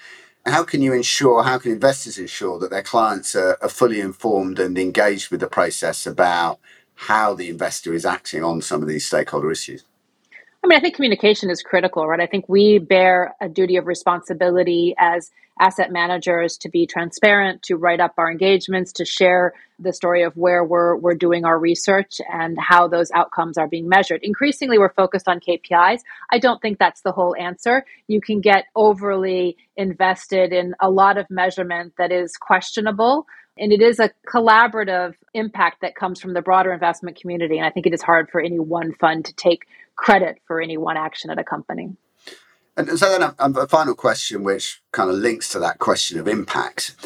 how 0.44 0.62
can 0.62 0.82
you 0.82 0.92
ensure, 0.92 1.42
how 1.42 1.56
can 1.56 1.72
investors 1.72 2.18
ensure 2.18 2.58
that 2.58 2.70
their 2.70 2.82
clients 2.82 3.34
are, 3.34 3.56
are 3.62 3.70
fully 3.70 4.00
informed 4.00 4.58
and 4.58 4.76
engaged 4.76 5.30
with 5.30 5.40
the 5.40 5.46
process 5.46 6.06
about 6.06 6.58
how 6.96 7.32
the 7.32 7.48
investor 7.48 7.94
is 7.94 8.04
acting 8.04 8.44
on 8.44 8.60
some 8.60 8.82
of 8.82 8.88
these 8.88 9.06
stakeholder 9.06 9.50
issues? 9.50 9.84
I 10.64 10.66
mean, 10.66 10.78
I 10.78 10.80
think 10.80 10.94
communication 10.94 11.50
is 11.50 11.62
critical, 11.62 12.06
right? 12.06 12.20
I 12.20 12.26
think 12.26 12.46
we 12.48 12.78
bear 12.78 13.34
a 13.38 13.50
duty 13.50 13.76
of 13.76 13.86
responsibility 13.86 14.94
as 14.98 15.30
asset 15.60 15.92
managers 15.92 16.56
to 16.56 16.70
be 16.70 16.86
transparent, 16.86 17.62
to 17.64 17.76
write 17.76 18.00
up 18.00 18.14
our 18.16 18.30
engagements, 18.30 18.90
to 18.94 19.04
share 19.04 19.52
the 19.78 19.92
story 19.92 20.22
of 20.22 20.34
where 20.38 20.64
we're, 20.64 20.96
we're 20.96 21.16
doing 21.16 21.44
our 21.44 21.58
research 21.58 22.18
and 22.32 22.56
how 22.58 22.88
those 22.88 23.10
outcomes 23.10 23.58
are 23.58 23.68
being 23.68 23.90
measured. 23.90 24.20
Increasingly, 24.22 24.78
we're 24.78 24.94
focused 24.94 25.28
on 25.28 25.38
KPIs. 25.38 26.00
I 26.30 26.38
don't 26.38 26.62
think 26.62 26.78
that's 26.78 27.02
the 27.02 27.12
whole 27.12 27.36
answer. 27.38 27.84
You 28.08 28.22
can 28.22 28.40
get 28.40 28.64
overly 28.74 29.58
invested 29.76 30.54
in 30.54 30.74
a 30.80 30.88
lot 30.88 31.18
of 31.18 31.28
measurement 31.28 31.92
that 31.98 32.10
is 32.10 32.38
questionable. 32.38 33.26
And 33.56 33.72
it 33.72 33.80
is 33.80 34.00
a 34.00 34.10
collaborative 34.26 35.14
impact 35.32 35.80
that 35.82 35.94
comes 35.94 36.20
from 36.20 36.34
the 36.34 36.42
broader 36.42 36.72
investment 36.72 37.20
community. 37.20 37.58
And 37.58 37.66
I 37.66 37.70
think 37.70 37.86
it 37.86 37.94
is 37.94 38.02
hard 38.02 38.30
for 38.30 38.40
any 38.40 38.58
one 38.58 38.92
fund 38.94 39.24
to 39.26 39.34
take 39.34 39.66
credit 39.96 40.40
for 40.46 40.60
any 40.60 40.76
one 40.76 40.96
action 40.96 41.30
at 41.30 41.38
a 41.38 41.44
company. 41.44 41.96
And 42.76 42.98
so 42.98 43.08
then 43.08 43.22
a, 43.22 43.34
a 43.38 43.68
final 43.68 43.94
question, 43.94 44.42
which 44.42 44.82
kind 44.90 45.08
of 45.08 45.16
links 45.16 45.48
to 45.50 45.60
that 45.60 45.78
question 45.78 46.18
of 46.18 46.26
impact. 46.26 46.96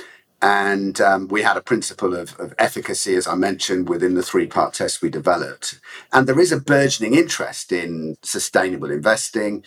And 0.40 1.00
um, 1.00 1.28
we 1.28 1.42
had 1.42 1.56
a 1.56 1.60
principle 1.60 2.14
of, 2.14 2.38
of, 2.38 2.54
efficacy, 2.58 3.16
as 3.16 3.26
I 3.26 3.34
mentioned, 3.34 3.88
within 3.88 4.14
the 4.14 4.22
three 4.22 4.46
part 4.46 4.74
test 4.74 5.02
we 5.02 5.10
developed. 5.10 5.80
And 6.12 6.26
there 6.26 6.38
is 6.38 6.52
a 6.52 6.60
burgeoning 6.60 7.14
interest 7.14 7.72
in 7.72 8.16
sustainable 8.22 8.90
investing. 8.90 9.64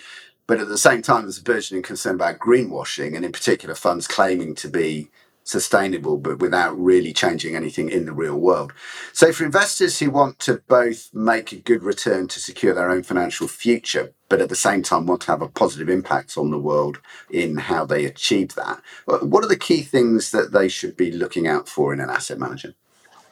But 0.47 0.59
at 0.59 0.69
the 0.69 0.77
same 0.77 1.01
time, 1.01 1.23
there's 1.23 1.37
a 1.37 1.43
burgeoning 1.43 1.83
concern 1.83 2.15
about 2.15 2.39
greenwashing, 2.39 3.15
and 3.15 3.23
in 3.23 3.31
particular, 3.31 3.75
funds 3.75 4.07
claiming 4.07 4.55
to 4.55 4.69
be 4.69 5.09
sustainable, 5.43 6.17
but 6.17 6.39
without 6.39 6.77
really 6.77 7.13
changing 7.13 7.55
anything 7.55 7.89
in 7.89 8.05
the 8.05 8.13
real 8.13 8.37
world. 8.37 8.73
So, 9.13 9.31
for 9.31 9.45
investors 9.45 9.99
who 9.99 10.11
want 10.11 10.39
to 10.39 10.61
both 10.67 11.09
make 11.13 11.51
a 11.51 11.57
good 11.57 11.83
return 11.83 12.27
to 12.29 12.39
secure 12.39 12.73
their 12.73 12.89
own 12.89 13.03
financial 13.03 13.47
future, 13.47 14.13
but 14.29 14.41
at 14.41 14.49
the 14.49 14.55
same 14.55 14.83
time 14.83 15.05
want 15.05 15.21
to 15.21 15.31
have 15.31 15.41
a 15.41 15.49
positive 15.49 15.89
impact 15.89 16.37
on 16.37 16.51
the 16.51 16.59
world 16.59 16.99
in 17.29 17.57
how 17.57 17.85
they 17.85 18.05
achieve 18.05 18.55
that, 18.55 18.81
what 19.05 19.43
are 19.43 19.49
the 19.49 19.55
key 19.55 19.81
things 19.81 20.31
that 20.31 20.51
they 20.51 20.67
should 20.67 20.95
be 20.95 21.11
looking 21.11 21.47
out 21.47 21.67
for 21.67 21.93
in 21.93 21.99
an 21.99 22.09
asset 22.09 22.39
manager? 22.39 22.73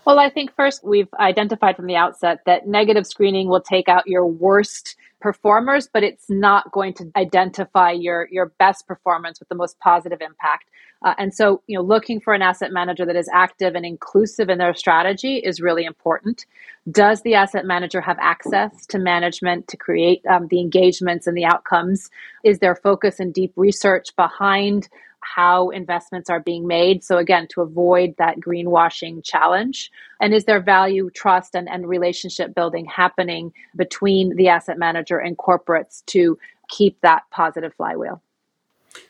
Well, 0.09 0.17
I 0.17 0.31
think 0.31 0.55
first 0.55 0.83
we've 0.83 1.13
identified 1.19 1.75
from 1.75 1.85
the 1.85 1.95
outset 1.95 2.39
that 2.47 2.67
negative 2.67 3.05
screening 3.05 3.47
will 3.47 3.61
take 3.61 3.87
out 3.87 4.07
your 4.07 4.25
worst 4.25 4.95
performers, 5.21 5.87
but 5.87 6.03
it's 6.03 6.27
not 6.31 6.71
going 6.71 6.95
to 6.95 7.11
identify 7.15 7.91
your 7.91 8.27
your 8.31 8.47
best 8.57 8.87
performance 8.87 9.39
with 9.39 9.49
the 9.49 9.55
most 9.55 9.77
positive 9.77 10.19
impact. 10.19 10.65
Uh, 11.03 11.13
and 11.19 11.31
so, 11.35 11.61
you 11.67 11.77
know, 11.77 11.83
looking 11.83 12.19
for 12.19 12.33
an 12.33 12.41
asset 12.41 12.71
manager 12.71 13.05
that 13.05 13.15
is 13.15 13.29
active 13.31 13.75
and 13.75 13.85
inclusive 13.85 14.49
in 14.49 14.57
their 14.57 14.73
strategy 14.73 15.35
is 15.35 15.61
really 15.61 15.85
important. 15.85 16.47
Does 16.89 17.21
the 17.21 17.35
asset 17.35 17.65
manager 17.65 18.01
have 18.01 18.17
access 18.19 18.87
to 18.87 18.97
management 18.97 19.67
to 19.67 19.77
create 19.77 20.25
um, 20.25 20.47
the 20.47 20.59
engagements 20.59 21.27
and 21.27 21.37
the 21.37 21.45
outcomes? 21.45 22.09
Is 22.43 22.57
there 22.57 22.73
focus 22.73 23.19
and 23.19 23.31
deep 23.31 23.53
research 23.55 24.15
behind 24.15 24.89
how 25.21 25.69
investments 25.69 26.29
are 26.29 26.39
being 26.39 26.67
made. 26.67 27.03
So, 27.03 27.17
again, 27.17 27.47
to 27.51 27.61
avoid 27.61 28.15
that 28.17 28.39
greenwashing 28.39 29.23
challenge. 29.23 29.91
And 30.21 30.33
is 30.33 30.45
there 30.45 30.59
value, 30.59 31.09
trust, 31.11 31.55
and, 31.55 31.69
and 31.69 31.87
relationship 31.87 32.53
building 32.55 32.85
happening 32.85 33.53
between 33.75 34.35
the 34.35 34.49
asset 34.49 34.77
manager 34.77 35.17
and 35.17 35.37
corporates 35.37 36.05
to 36.07 36.37
keep 36.69 36.99
that 37.01 37.23
positive 37.31 37.73
flywheel? 37.73 38.21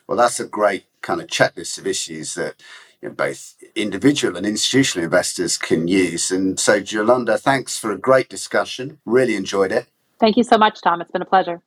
Well, 0.08 0.18
that's 0.18 0.40
a 0.40 0.48
great 0.48 0.86
kind 1.02 1.22
of 1.22 1.28
checklist 1.28 1.78
of 1.78 1.88
issues 1.88 2.34
that 2.36 2.56
you 3.02 3.10
know, 3.10 3.16
both 3.16 3.56
individual 3.76 4.36
and 4.36 4.46
institutional 4.46 5.06
investors 5.06 5.58
can 5.58 5.88
use. 5.88 6.32
And 6.32 6.60
so, 6.60 6.76
Yolanda, 6.76 7.38
thanks 7.38 7.78
for 7.78 7.92
a 7.92 7.98
great 7.98 8.30
discussion. 8.30 9.00
Really 9.06 9.36
enjoyed 9.36 9.72
it. 9.72 9.88
Thank 10.20 10.36
you 10.36 10.44
so 10.44 10.58
much, 10.58 10.82
Tom. 10.82 11.02
It's 11.02 11.12
been 11.12 11.22
a 11.22 11.26
pleasure. 11.26 11.62